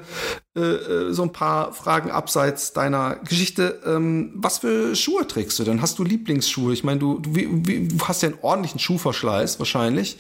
[0.58, 3.82] äh, so ein paar Fragen abseits deiner Geschichte.
[3.86, 5.82] Ähm, was für Schuhe trägst du denn?
[5.82, 6.72] Hast du Lieblingsschuhe?
[6.72, 10.18] Ich meine, du, du, wie, wie, du hast ja einen ordentlichen Schuhverschleiß wahrscheinlich.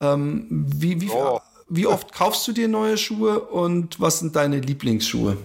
[0.00, 1.38] Ähm, wie, wie, oh.
[1.68, 5.36] wie oft kaufst du dir neue Schuhe und was sind deine Lieblingsschuhe?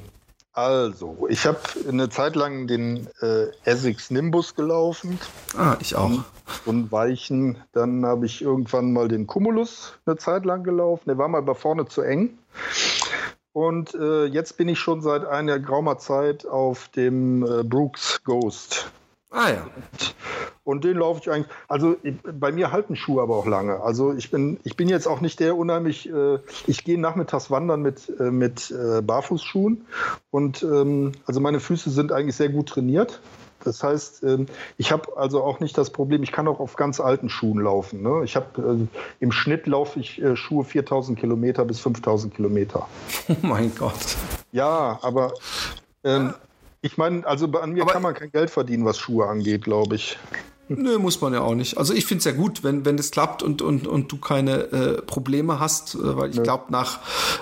[0.53, 5.17] Also, ich habe eine Zeit lang den äh, Essex Nimbus gelaufen.
[5.57, 6.23] Ah, ich auch.
[6.65, 7.57] Und weichen.
[7.71, 11.03] Dann habe ich irgendwann mal den Cumulus eine Zeit lang gelaufen.
[11.07, 12.37] Der war mal bei vorne zu eng.
[13.53, 18.91] Und äh, jetzt bin ich schon seit einer geraumer Zeit auf dem äh, Brooks Ghost.
[19.31, 19.65] Ah ja.
[20.65, 21.47] Und den laufe ich eigentlich.
[21.69, 21.95] Also
[22.33, 23.81] bei mir halten Schuhe aber auch lange.
[23.81, 26.09] Also ich bin, ich bin jetzt auch nicht der unheimlich.
[26.11, 29.85] Äh, ich gehe nachmittags wandern mit, äh, mit äh, Barfußschuhen.
[30.31, 33.21] Und ähm, also meine Füße sind eigentlich sehr gut trainiert.
[33.63, 36.99] Das heißt, ähm, ich habe also auch nicht das Problem, ich kann auch auf ganz
[36.99, 38.01] alten Schuhen laufen.
[38.01, 38.23] Ne?
[38.23, 42.87] Ich habe äh, im Schnitt laufe ich äh, Schuhe 4000 Kilometer bis 5000 Kilometer.
[43.29, 44.17] Oh mein Gott.
[44.51, 45.33] Ja, aber
[46.03, 46.33] ähm,
[46.81, 50.17] ich meine, also an mir kann man kein Geld verdienen, was Schuhe angeht, glaube ich.
[50.77, 51.77] Nö, muss man ja auch nicht.
[51.77, 54.71] Also ich finde es ja gut, wenn, wenn das klappt und, und, und du keine
[54.71, 56.43] äh, Probleme hast, äh, weil ich ja.
[56.43, 56.99] glaube, nach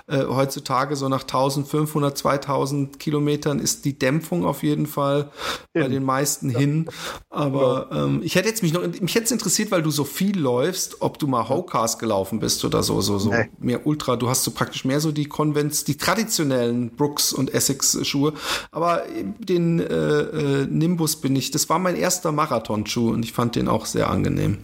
[0.07, 5.30] äh, heutzutage so nach 1500, 2000 Kilometern ist die Dämpfung auf jeden Fall
[5.73, 5.84] hin.
[5.84, 6.59] bei den meisten ja.
[6.59, 6.89] hin.
[7.30, 8.05] Aber ja.
[8.05, 11.19] ähm, ich hätte jetzt mich noch, mich hätte interessiert, weil du so viel läufst, ob
[11.19, 13.49] du mal Howcars gelaufen bist oder so, so, so nee.
[13.59, 14.15] mehr Ultra.
[14.15, 18.34] Du hast so praktisch mehr so die Konvents, die traditionellen Brooks und Essex Schuhe.
[18.71, 19.03] Aber
[19.39, 23.67] den äh, äh, Nimbus bin ich, das war mein erster Marathonschuh und ich fand den
[23.67, 24.59] auch sehr angenehm.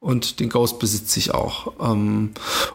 [0.00, 1.72] Und den Ghost besitze ich auch.
[1.80, 2.32] Ähm,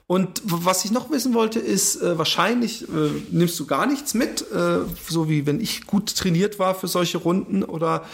[0.08, 4.50] und was ich noch wissen wollte, ist, äh, wahrscheinlich äh, nimmst du gar nichts mit,
[4.50, 8.06] äh, so wie wenn ich gut trainiert war für solche Runden, oder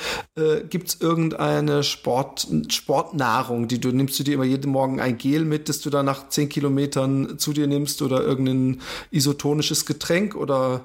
[0.69, 5.45] gibt es irgendeine Sport, Sportnahrung, die du nimmst du dir immer jeden Morgen ein Gel
[5.45, 8.81] mit, das du dann nach zehn Kilometern zu dir nimmst, oder irgendein
[9.11, 10.83] isotonisches Getränk oder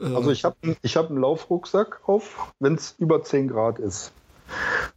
[0.00, 4.12] also ich habe ich hab einen Laufrucksack auf, wenn es über 10 Grad ist.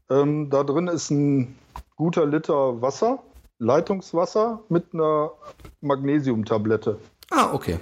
[0.09, 1.57] Ähm, da drin ist ein
[1.95, 3.19] guter Liter Wasser,
[3.59, 5.31] Leitungswasser mit einer
[5.81, 6.99] Magnesiumtablette.
[7.31, 7.79] Ah, okay.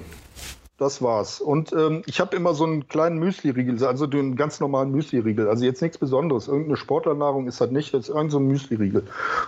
[0.78, 1.39] Das war's.
[1.39, 5.47] Und ähm, ich habe immer so einen kleinen Müsli-Riegel, also den ganz normalen Müsli-Riegel.
[5.47, 6.49] Also jetzt nichts Besonderes.
[6.49, 9.03] Irgendeine Sportlernahrung ist das nicht, das ist irgendein so Müsli-Riegel.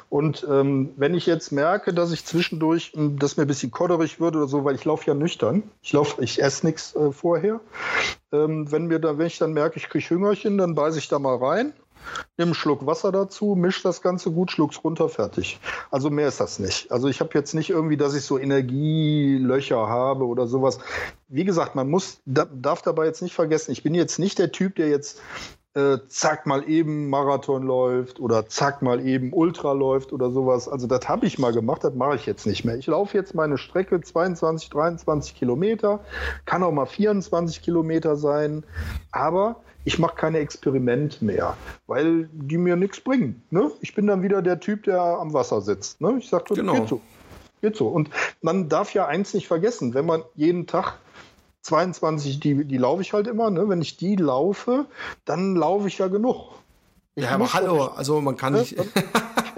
[0.07, 4.21] Und ähm, wenn ich jetzt merke, dass ich zwischendurch, hm, dass mir ein bisschen kodderig
[4.21, 7.59] wird oder so, weil ich laufe ja nüchtern, ich laufe, ich esse nichts äh, vorher.
[8.32, 11.19] Ähm, wenn mir da, wenn ich dann merke, ich kriege Hüngerchen, dann beiße ich da
[11.19, 11.73] mal rein
[12.37, 15.59] nimm einen Schluck Wasser dazu, misch das Ganze gut, schluck's runter, fertig.
[15.91, 16.91] Also mehr ist das nicht.
[16.91, 20.79] Also ich habe jetzt nicht irgendwie, dass ich so Energielöcher habe oder sowas.
[21.27, 24.75] Wie gesagt, man muss, darf dabei jetzt nicht vergessen, ich bin jetzt nicht der Typ,
[24.75, 25.19] der jetzt
[25.78, 30.67] äh, zack mal eben Marathon läuft oder zack mal eben Ultra läuft oder sowas.
[30.67, 32.78] Also das habe ich mal gemacht, das mache ich jetzt nicht mehr.
[32.78, 35.99] Ich laufe jetzt meine Strecke 22, 23 Kilometer,
[36.45, 38.63] kann auch mal 24 Kilometer sein,
[39.11, 41.55] aber ich mache keine Experimente mehr,
[41.86, 43.43] weil die mir nichts bringen.
[43.51, 43.69] Ne?
[43.82, 46.01] Ich bin dann wieder der Typ, der am Wasser sitzt.
[46.01, 46.15] Ne?
[46.17, 46.73] Ich sage, genau.
[46.73, 47.01] geht so.
[47.61, 47.88] Geht so.
[47.88, 48.09] Und
[48.41, 50.95] man darf ja eins nicht vergessen, wenn man jeden Tag
[51.68, 53.68] 22, die, die laufe ich halt immer, ne?
[53.68, 54.86] wenn ich die laufe,
[55.26, 56.53] dann laufe ich ja genug.
[57.15, 58.59] Ich ja, aber hallo, also man kann ne?
[58.59, 58.78] nicht.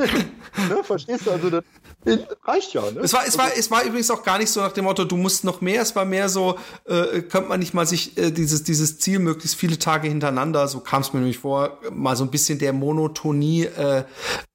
[0.70, 0.84] ne?
[0.84, 1.32] Verstehst du?
[1.32, 1.64] Also das,
[2.06, 3.02] Reicht ja, ne?
[3.02, 5.18] Es war, es, war, es war übrigens auch gar nicht so nach dem Motto, du
[5.18, 5.82] musst noch mehr.
[5.82, 9.58] Es war mehr so, äh, könnte man nicht mal sich äh, dieses, dieses Ziel möglichst
[9.58, 13.66] viele Tage hintereinander, so kam es mir nämlich vor, mal so ein bisschen der Monotonie
[13.66, 14.04] äh,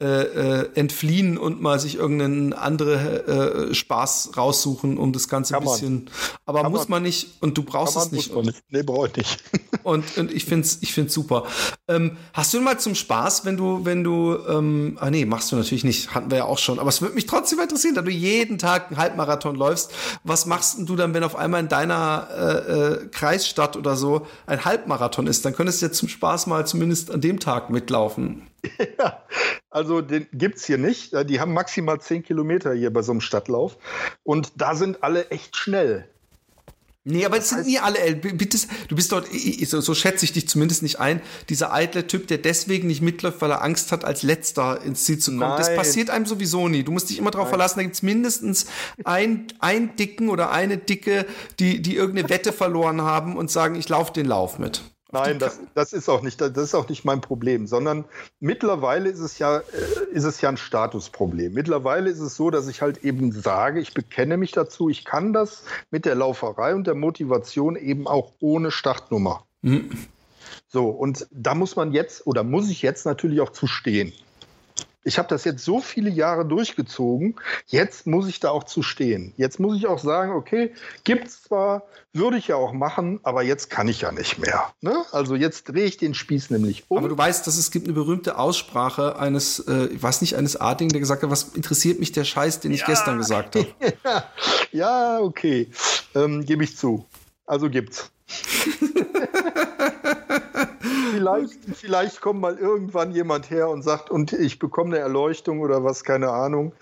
[0.00, 5.62] äh, äh entfliehen und mal sich irgendeinen andere äh, Spaß raussuchen, um das Ganze ein
[5.62, 6.10] bisschen.
[6.46, 8.34] Aber kann muss man, nicht und du brauchst es nicht.
[8.34, 8.62] nicht.
[8.70, 9.38] Nee, brauche ich nicht.
[9.82, 11.44] und, und ich finde es ich find's super.
[11.88, 15.56] Ähm, hast du mal zum Spaß, wenn du, wenn du, ähm, ah nee, machst du
[15.56, 18.10] natürlich nicht, hatten wir ja auch schon, aber es würde mich trotzdem interessieren, da du
[18.10, 19.92] jeden Tag einen Halbmarathon läufst.
[20.22, 24.64] Was machst du dann, wenn auf einmal in deiner äh, äh, Kreisstadt oder so ein
[24.64, 25.44] Halbmarathon ist?
[25.44, 28.46] Dann könntest du jetzt zum Spaß mal zumindest an dem Tag mitlaufen.
[28.98, 29.22] Ja,
[29.68, 31.12] also den gibt es hier nicht.
[31.28, 33.76] Die haben maximal 10 Kilometer hier bei so einem Stadtlauf.
[34.22, 36.08] Und da sind alle echt schnell.
[37.06, 38.56] Nee, aber es sind nie alle, bitte,
[38.88, 39.28] du bist dort,
[39.66, 43.42] so, so schätze ich dich zumindest nicht ein, dieser eitle Typ, der deswegen nicht mitläuft,
[43.42, 45.40] weil er Angst hat, als Letzter ins Ziel zu kommen.
[45.40, 45.58] Nein.
[45.58, 46.82] Das passiert einem sowieso nie.
[46.82, 48.64] Du musst dich immer darauf verlassen, da gibt's mindestens
[49.04, 51.26] ein, ein Dicken oder eine Dicke,
[51.58, 54.80] die, die irgendeine Wette verloren haben und sagen, ich laufe den Lauf mit.
[55.14, 58.04] Nein, das, das, ist auch nicht, das ist auch nicht mein Problem, sondern
[58.40, 59.62] mittlerweile ist es ja,
[60.12, 61.52] ist es ja ein Statusproblem.
[61.52, 65.32] Mittlerweile ist es so, dass ich halt eben sage, ich bekenne mich dazu, ich kann
[65.32, 69.44] das mit der Lauferei und der Motivation eben auch ohne Startnummer.
[69.62, 69.90] Mhm.
[70.68, 74.12] So, und da muss man jetzt oder muss ich jetzt natürlich auch zu stehen
[75.04, 77.36] ich habe das jetzt so viele Jahre durchgezogen,
[77.66, 79.34] jetzt muss ich da auch zu stehen.
[79.36, 80.72] Jetzt muss ich auch sagen, okay,
[81.04, 84.72] gibt's zwar, würde ich ja auch machen, aber jetzt kann ich ja nicht mehr.
[84.80, 85.04] Ne?
[85.12, 86.98] Also jetzt drehe ich den Spieß nämlich um.
[86.98, 90.56] Aber du weißt, dass es gibt eine berühmte Aussprache eines, äh, ich weiß nicht, eines
[90.56, 92.86] Artigen, der gesagt hat, was interessiert mich der Scheiß, den ich ja.
[92.86, 93.66] gestern gesagt habe.
[94.72, 95.68] ja, okay,
[96.14, 97.04] ähm, gebe ich zu.
[97.46, 98.10] Also gibt's.
[100.84, 105.84] vielleicht, vielleicht kommt mal irgendwann jemand her und sagt, und ich bekomme eine Erleuchtung oder
[105.84, 106.72] was, keine Ahnung.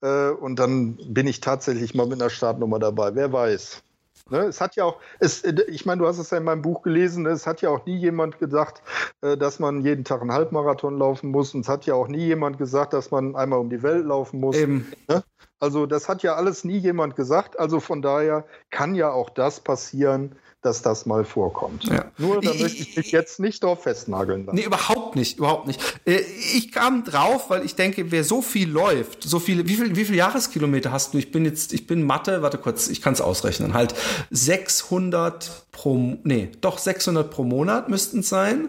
[0.00, 3.14] Äh, und dann bin ich tatsächlich mal mit einer Startnummer dabei.
[3.14, 3.82] Wer weiß.
[4.30, 6.82] Ne, es hat ja auch, es, ich meine, du hast es ja in meinem Buch
[6.82, 8.80] gelesen, es hat ja auch nie jemand gesagt,
[9.22, 11.52] äh, dass man jeden Tag einen Halbmarathon laufen muss.
[11.52, 14.38] Und es hat ja auch nie jemand gesagt, dass man einmal um die Welt laufen
[14.38, 14.56] muss.
[14.56, 15.24] Ne?
[15.58, 17.58] Also das hat ja alles nie jemand gesagt.
[17.58, 21.84] Also von daher kann ja auch das passieren, dass das mal vorkommt.
[21.84, 22.04] Ja.
[22.18, 24.44] Nur da möchte ich mich jetzt nicht drauf festnageln.
[24.44, 24.56] Lassen.
[24.56, 25.80] Nee, überhaupt nicht, überhaupt nicht.
[26.04, 26.20] Äh,
[26.54, 30.04] ich kam drauf, weil ich denke, wer so viel läuft, so viele, wie viel, wie
[30.04, 31.18] viel Jahreskilometer hast du?
[31.18, 33.72] Ich bin jetzt, ich bin Mathe, warte kurz, ich kann es ausrechnen.
[33.72, 33.94] Halt
[34.30, 38.68] 600 pro, nee, doch 600 pro Monat müssten es sein.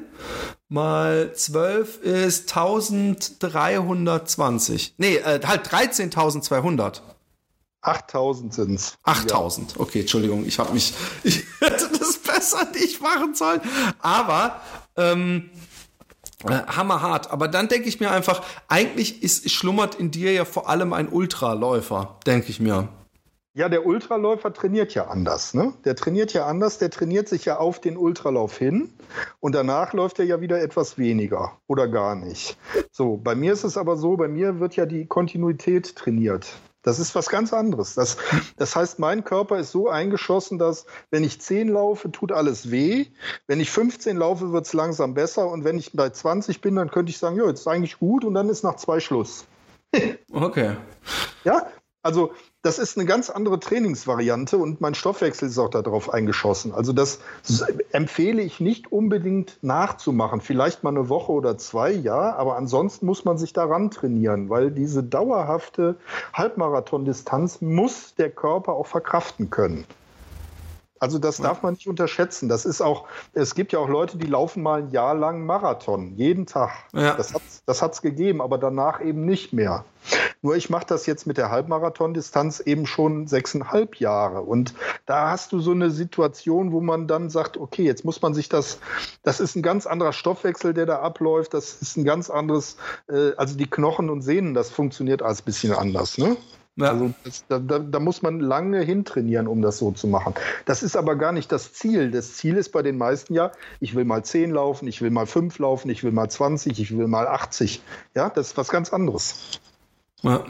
[0.70, 4.94] Mal 12 ist 1320.
[4.98, 7.02] Nee, äh, halt 13.200.
[7.82, 8.98] 8000 sind es.
[9.04, 13.62] 8000, okay, Entschuldigung, ich habe mich, ich hätte das besser nicht machen sollen.
[14.00, 14.62] Aber,
[14.96, 15.50] ähm,
[16.46, 17.32] äh, hammerhart.
[17.32, 21.10] Aber dann denke ich mir einfach, eigentlich ist, schlummert in dir ja vor allem ein
[21.10, 22.88] Ultraläufer, denke ich mir.
[23.54, 25.54] Ja, der Ultraläufer trainiert ja anders.
[25.54, 25.74] Ne?
[25.84, 28.94] Der trainiert ja anders, der trainiert sich ja auf den Ultralauf hin
[29.42, 32.58] und danach läuft er ja wieder etwas weniger oder gar nicht.
[32.92, 36.48] So, bei mir ist es aber so, bei mir wird ja die Kontinuität trainiert.
[36.84, 37.96] Das ist was ganz anderes.
[37.96, 38.18] Das,
[38.58, 43.08] das heißt, mein Körper ist so eingeschossen, dass wenn ich 10 laufe, tut alles weh.
[43.48, 45.48] Wenn ich 15 laufe, wird es langsam besser.
[45.48, 48.26] Und wenn ich bei 20 bin, dann könnte ich sagen, ja, jetzt ist eigentlich gut
[48.26, 49.46] und dann ist nach zwei Schluss.
[50.32, 50.76] okay.
[51.44, 51.68] Ja,
[52.02, 52.34] also
[52.64, 56.74] das ist eine ganz andere Trainingsvariante und mein Stoffwechsel ist auch darauf eingeschossen.
[56.74, 57.20] Also das
[57.92, 60.42] empfehle ich nicht unbedingt nachzumachen.
[60.42, 64.70] Vielleicht mal eine Woche oder zwei, ja, aber ansonsten muss man sich daran trainieren, weil
[64.70, 65.96] diese dauerhafte
[66.34, 69.86] Halbmarathon-Distanz muss der Körper auch verkraften können.
[71.02, 72.48] Also das darf man nicht unterschätzen.
[72.48, 76.16] Das ist auch, es gibt ja auch Leute, die laufen mal ein Jahr lang Marathon,
[76.16, 76.70] jeden Tag.
[76.94, 77.16] Ja.
[77.16, 79.84] Das hat es das gegeben, aber danach eben nicht mehr.
[80.44, 84.42] Nur ich mache das jetzt mit der Halbmarathon-Distanz eben schon sechseinhalb Jahre.
[84.42, 84.76] Und
[85.08, 88.48] da hast du so eine Situation, wo man dann sagt, okay, jetzt muss man sich
[88.48, 88.78] das,
[89.24, 92.78] das ist ein ganz anderer Stoffwechsel, der da abläuft, das ist ein ganz anderes,
[93.10, 96.20] äh, also die Knochen und Sehnen, das funktioniert alles ein bisschen anders.
[96.20, 96.38] Ne?
[96.78, 96.92] Ja.
[96.92, 100.34] Also das, da, da, muss man lange hintrainieren, um das so zu machen.
[100.66, 102.12] Das ist aber gar nicht das Ziel.
[102.12, 103.52] Das Ziel ist bei den meisten ja,
[103.82, 106.98] ich will mal 10 laufen, ich will mal 5 laufen, ich will mal 20, ich
[106.98, 107.82] will mal 80.
[108.16, 109.60] Ja, das ist was ganz anderes.
[110.22, 110.46] Ja.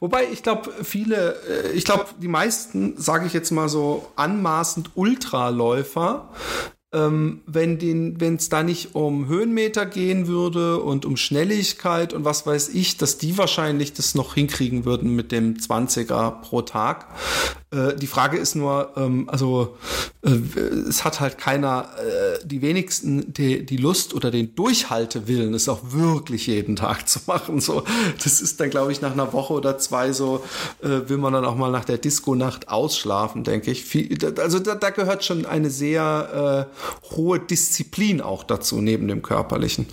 [0.00, 4.92] Wobei ich glaube, viele, äh, ich glaube, die meisten, sage ich jetzt mal so anmaßend
[4.94, 6.30] Ultraläufer,
[6.96, 12.70] ähm, wenn es da nicht um Höhenmeter gehen würde und um Schnelligkeit und was weiß
[12.70, 17.06] ich, dass die wahrscheinlich das noch hinkriegen würden mit dem 20er pro Tag.
[17.70, 19.76] Äh, die Frage ist nur, ähm, also
[20.22, 20.30] äh,
[20.88, 25.80] es hat halt keiner, äh, die wenigsten die, die Lust oder den Durchhaltewillen, es auch
[25.90, 27.60] wirklich jeden Tag zu machen.
[27.60, 27.82] So,
[28.22, 30.44] das ist dann, glaube ich, nach einer Woche oder zwei so,
[30.80, 33.84] äh, will man dann auch mal nach der Disco-Nacht ausschlafen, denke ich.
[33.84, 39.22] Viel, also da, da gehört schon eine sehr äh, hohe Disziplin auch dazu, neben dem
[39.22, 39.86] körperlichen.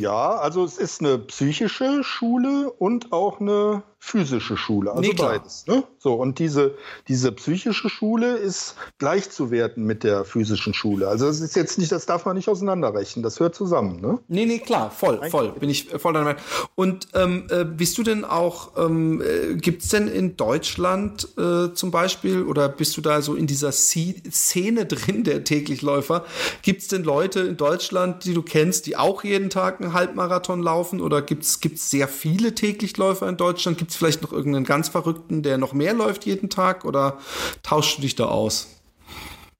[0.00, 5.66] Ja, also es ist eine psychische Schule und auch eine physische Schule, also nee, beides.
[5.66, 5.84] Ne?
[5.98, 6.74] So, und diese,
[7.06, 11.06] diese psychische Schule ist gleichzuwerten mit der physischen Schule.
[11.06, 14.18] Also das ist jetzt nicht, das darf man nicht auseinanderrechnen, das hört zusammen, ne?
[14.26, 16.40] Nee, nee, klar, voll, voll, bin ich voll deiner Meinung.
[16.74, 21.74] Und ähm, äh, bist du denn auch, ähm, äh, gibt es denn in Deutschland äh,
[21.74, 26.24] zum Beispiel, oder bist du da so in dieser Szene drin, der Täglichläufer,
[26.62, 30.62] gibt es denn Leute in Deutschland, die du kennst, die auch jeden Tag einen Halbmarathon
[30.62, 33.76] laufen, oder gibt es sehr viele Täglichläufer in Deutschland?
[33.76, 37.18] Gibt's Gibt es vielleicht noch irgendeinen ganz Verrückten, der noch mehr läuft jeden Tag oder
[37.64, 38.68] tauschst du dich da aus?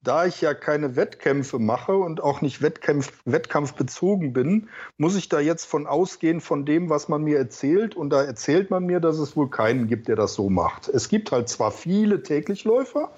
[0.02, 5.40] Da ich ja keine Wettkämpfe mache und auch nicht Wettkampf, wettkampfbezogen bin, muss ich da
[5.40, 7.96] jetzt von ausgehen von dem, was man mir erzählt.
[7.96, 10.88] Und da erzählt man mir, dass es wohl keinen gibt, der das so macht.
[10.88, 13.10] Es gibt halt zwar viele Täglichläufer,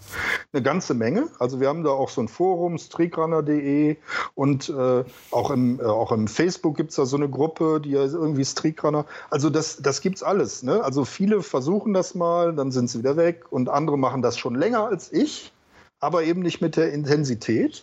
[0.53, 1.29] eine ganze Menge.
[1.39, 3.97] Also wir haben da auch so ein Forum, streakrunner.de
[4.35, 7.91] und äh, auch, im, äh, auch im Facebook gibt es da so eine Gruppe, die
[7.91, 9.07] ja irgendwie Streakrunner.
[9.31, 10.65] Also das, das es alles.
[10.65, 10.83] Ne?
[10.83, 14.57] Also viele versuchen das mal, dann sind sie wieder weg und andere machen das schon
[14.57, 15.53] länger als ich
[16.03, 17.83] aber eben nicht mit der Intensität.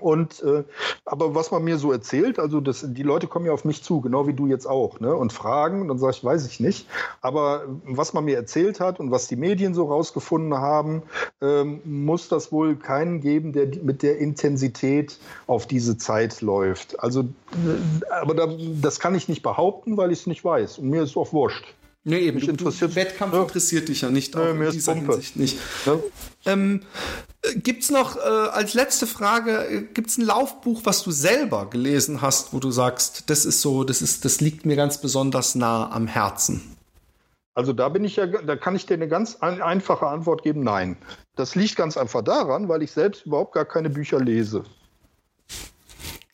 [0.00, 0.62] Und äh,
[1.04, 4.00] aber was man mir so erzählt, also das, die Leute kommen ja auf mich zu,
[4.00, 5.12] genau wie du jetzt auch, ne?
[5.12, 6.86] Und fragen, und dann sage ich, weiß ich nicht.
[7.20, 11.02] Aber was man mir erzählt hat und was die Medien so rausgefunden haben,
[11.40, 17.00] ähm, muss das wohl keinen geben, der mit der Intensität auf diese Zeit läuft.
[17.00, 18.48] Also, äh, aber da,
[18.80, 20.78] das kann ich nicht behaupten, weil ich es nicht weiß.
[20.78, 21.74] Und mir ist auch wurscht.
[22.08, 22.38] Nee, eben.
[22.38, 23.42] Mich interessiert, Wettkampf ja.
[23.42, 24.34] interessiert dich ja nicht.
[24.34, 25.12] Nee, mir in dieser Pumpe.
[25.12, 25.58] Hinsicht nicht.
[25.84, 25.98] Ja.
[26.46, 26.80] Ähm,
[27.42, 31.10] äh, gibt es noch äh, als letzte Frage, äh, gibt es ein Laufbuch, was du
[31.10, 35.02] selber gelesen hast, wo du sagst, das ist so, das ist, das liegt mir ganz
[35.02, 36.78] besonders nah am Herzen?
[37.54, 40.62] Also da bin ich ja, da kann ich dir eine ganz ein, einfache Antwort geben,
[40.62, 40.96] nein.
[41.36, 44.64] Das liegt ganz einfach daran, weil ich selbst überhaupt gar keine Bücher lese.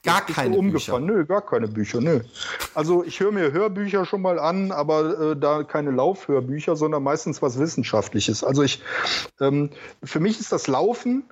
[0.04, 1.00] Gar keine Bücher.
[1.00, 2.20] Nö, gar keine Bücher, nö.
[2.74, 7.40] Also ich höre mir Hörbücher schon mal an, aber äh, da keine Laufhörbücher, sondern meistens
[7.40, 8.44] was Wissenschaftliches.
[8.44, 8.82] Also ich,
[9.40, 9.70] ähm,
[10.02, 11.24] für mich ist das Laufen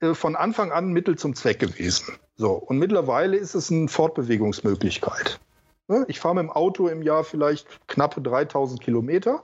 [0.00, 2.14] äh, von Anfang an Mittel zum Zweck gewesen.
[2.36, 5.40] So, und mittlerweile ist es eine Fortbewegungsmöglichkeit.
[5.88, 6.04] Ne?
[6.06, 9.42] Ich fahre mit dem Auto im Jahr vielleicht knappe 3000 Kilometer.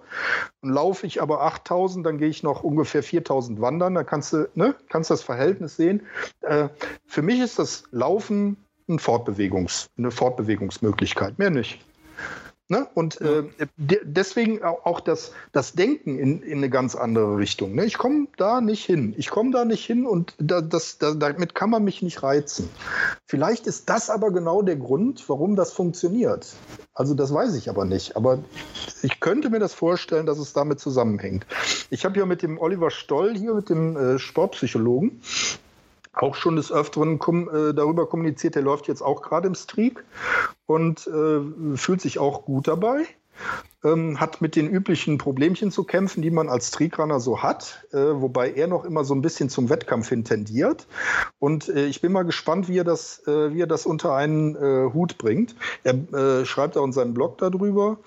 [0.61, 3.95] Und laufe ich aber 8000, dann gehe ich noch ungefähr 4000 wandern.
[3.95, 6.03] Da kannst du, ne, kannst das Verhältnis sehen.
[6.43, 6.69] Äh,
[7.07, 11.81] für mich ist das Laufen ein Fortbewegungs-, eine Fortbewegungsmöglichkeit, mehr nicht.
[12.69, 12.87] Ne?
[12.95, 13.45] Und äh,
[13.77, 17.75] deswegen auch das, das Denken in, in eine ganz andere Richtung.
[17.75, 17.85] Ne?
[17.85, 19.15] Ich komme da nicht hin.
[19.19, 22.71] Ich komme da nicht hin und da, das, da, damit kann man mich nicht reizen.
[23.27, 26.55] Vielleicht ist das aber genau der Grund, warum das funktioniert.
[26.95, 28.17] Also das weiß ich aber nicht.
[28.17, 28.39] Aber
[29.03, 31.47] ich könnte mir das vorstellen, dass es damit zusammenhängt.
[31.91, 35.21] Ich habe ja mit dem Oliver Stoll hier, mit dem äh, Sportpsychologen,
[36.15, 38.55] auch schon des Öfteren kom äh, darüber kommuniziert.
[38.55, 40.05] Der läuft jetzt auch gerade im Streak
[40.67, 43.05] und äh, fühlt sich auch gut dabei.
[43.83, 47.97] Ähm, hat mit den üblichen Problemchen zu kämpfen, die man als Streakrunner so hat, äh,
[47.97, 50.87] wobei er noch immer so ein bisschen zum Wettkampf hin tendiert.
[51.41, 54.55] Und äh, ich bin mal gespannt, wie er das, äh, wie er das unter einen
[54.55, 55.57] äh, Hut bringt.
[55.83, 57.99] Er schreibt auch in seinem Blog darüber.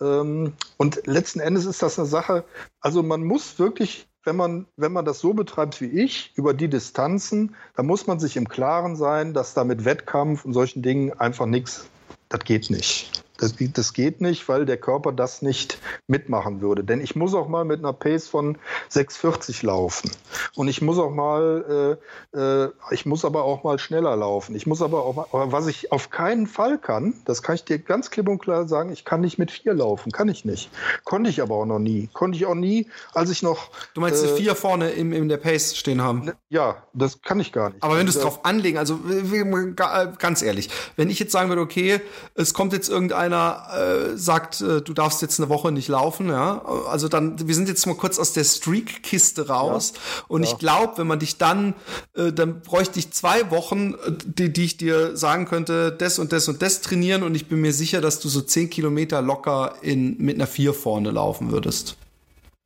[0.00, 2.44] Ähm, und letzten Endes ist das eine Sache,
[2.80, 6.68] also man muss wirklich wenn man, wenn man das so betreibt wie ich, über die
[6.68, 11.12] Distanzen, dann muss man sich im Klaren sein, dass da mit Wettkampf und solchen Dingen
[11.18, 11.88] einfach nichts,
[12.28, 13.19] das geht nicht.
[13.40, 16.84] Das, das, geht nicht, weil der Körper das nicht mitmachen würde.
[16.84, 18.58] Denn ich muss auch mal mit einer Pace von
[18.92, 20.10] 6,40 laufen.
[20.54, 21.96] Und ich muss auch mal,
[22.34, 24.54] äh, äh, ich muss aber auch mal schneller laufen.
[24.54, 27.64] Ich muss aber auch mal, aber was ich auf keinen Fall kann, das kann ich
[27.64, 30.12] dir ganz klipp und klar sagen, ich kann nicht mit vier laufen.
[30.12, 30.70] Kann ich nicht.
[31.04, 32.10] Konnte ich aber auch noch nie.
[32.12, 33.70] Konnte ich auch nie, als ich noch.
[33.94, 36.26] Du meinst, äh, die vier vorne im, in der Pace stehen haben?
[36.26, 37.82] Ne, ja, das kann ich gar nicht.
[37.82, 38.98] Aber wenn du es drauf anlegen, also
[40.18, 42.02] ganz ehrlich, wenn ich jetzt sagen würde, okay,
[42.34, 46.28] es kommt jetzt irgendein einer äh, sagt, äh, du darfst jetzt eine Woche nicht laufen,
[46.28, 50.24] ja, also dann, wir sind jetzt mal kurz aus der Streak-Kiste raus ja.
[50.28, 50.50] und ja.
[50.50, 51.74] ich glaube, wenn man dich dann,
[52.14, 56.32] äh, dann bräuchte ich zwei Wochen, äh, die, die ich dir sagen könnte, das und
[56.32, 59.74] das und das trainieren und ich bin mir sicher, dass du so zehn Kilometer locker
[59.82, 61.96] in, mit einer vier vorne laufen würdest.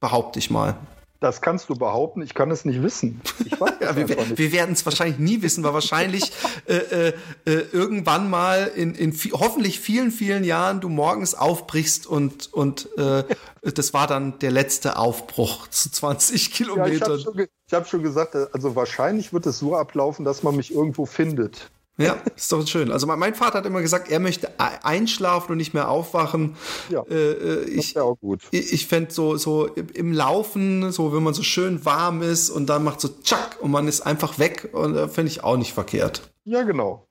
[0.01, 0.77] Behaupte ich mal.
[1.25, 3.23] Das kannst du behaupten, ich kann es nicht wissen.
[3.81, 6.31] ja, wir, wir werden es wahrscheinlich nie wissen, weil wahrscheinlich
[6.67, 7.13] äh, äh,
[7.47, 13.25] äh, irgendwann mal in, in hoffentlich vielen, vielen Jahren du morgens aufbrichst und, und äh,
[13.63, 16.91] das war dann der letzte Aufbruch zu 20 Kilometern.
[16.91, 20.55] Ja, ich habe schon, hab schon gesagt, also wahrscheinlich wird es so ablaufen, dass man
[20.55, 21.71] mich irgendwo findet.
[21.97, 22.91] Ja, ist doch schön.
[22.91, 26.57] Also mein Vater hat immer gesagt, er möchte einschlafen und nicht mehr aufwachen.
[26.91, 28.43] Ja, äh, äh ich, auch gut.
[28.51, 32.67] Ich, ich fände so, so im Laufen, so wenn man so schön warm ist und
[32.67, 35.73] dann macht so tschack und man ist einfach weg und äh, fände ich auch nicht
[35.73, 36.23] verkehrt.
[36.45, 37.07] Ja, genau.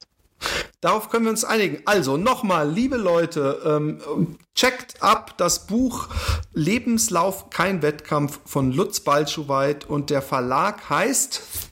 [0.82, 1.82] Darauf können wir uns einigen.
[1.86, 6.10] Also nochmal, liebe Leute, ähm, checkt ab das Buch
[6.54, 11.72] Lebenslauf, kein Wettkampf von Lutz Balschuweit und der Verlag heißt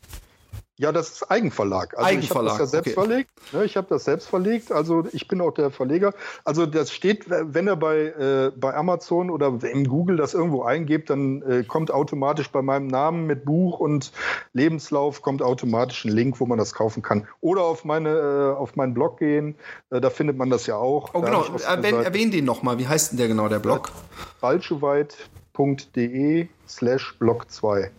[0.82, 1.96] ja, das ist Eigenverlag.
[1.96, 2.54] Also Eigenverlag.
[2.54, 3.08] Ich habe das ja selbst okay.
[3.08, 3.30] verlegt.
[3.54, 4.72] Ne, ich habe das selbst verlegt.
[4.72, 6.16] Also ich bin auch der Verleger.
[6.44, 11.12] Also das steht, wenn er bei, äh, bei Amazon oder in Google das irgendwo eingibt,
[11.12, 14.12] dann äh, kommt automatisch bei meinem Namen mit Buch und
[14.54, 17.28] Lebenslauf kommt automatisch ein Link, wo man das kaufen kann.
[17.42, 19.54] Oder auf meine äh, auf meinen Blog gehen.
[19.92, 21.12] Äh, da findet man das ja auch.
[21.14, 21.46] Oh genau.
[21.64, 22.80] Erwähn, erwähn den nochmal.
[22.80, 23.92] Wie heißt denn der genau der Blog?
[24.40, 27.92] balscheweit.de slash blog 2.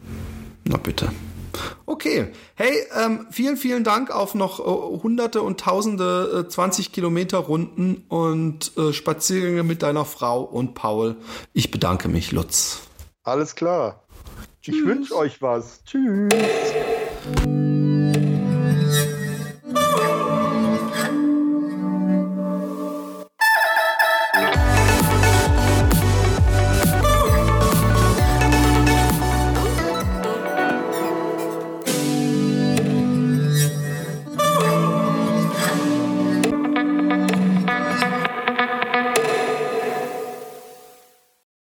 [0.64, 1.12] Na bitte.
[1.86, 2.32] Okay.
[2.54, 4.62] Hey, ähm, vielen, vielen Dank auf noch äh,
[5.02, 11.16] hunderte und tausende äh, 20 Kilometer Runden und äh, Spaziergänge mit deiner Frau und Paul.
[11.52, 12.82] Ich bedanke mich, Lutz.
[13.22, 14.02] Alles klar.
[14.62, 14.76] Tschüss.
[14.76, 15.82] Ich wünsche euch was.
[15.84, 16.32] Tschüss.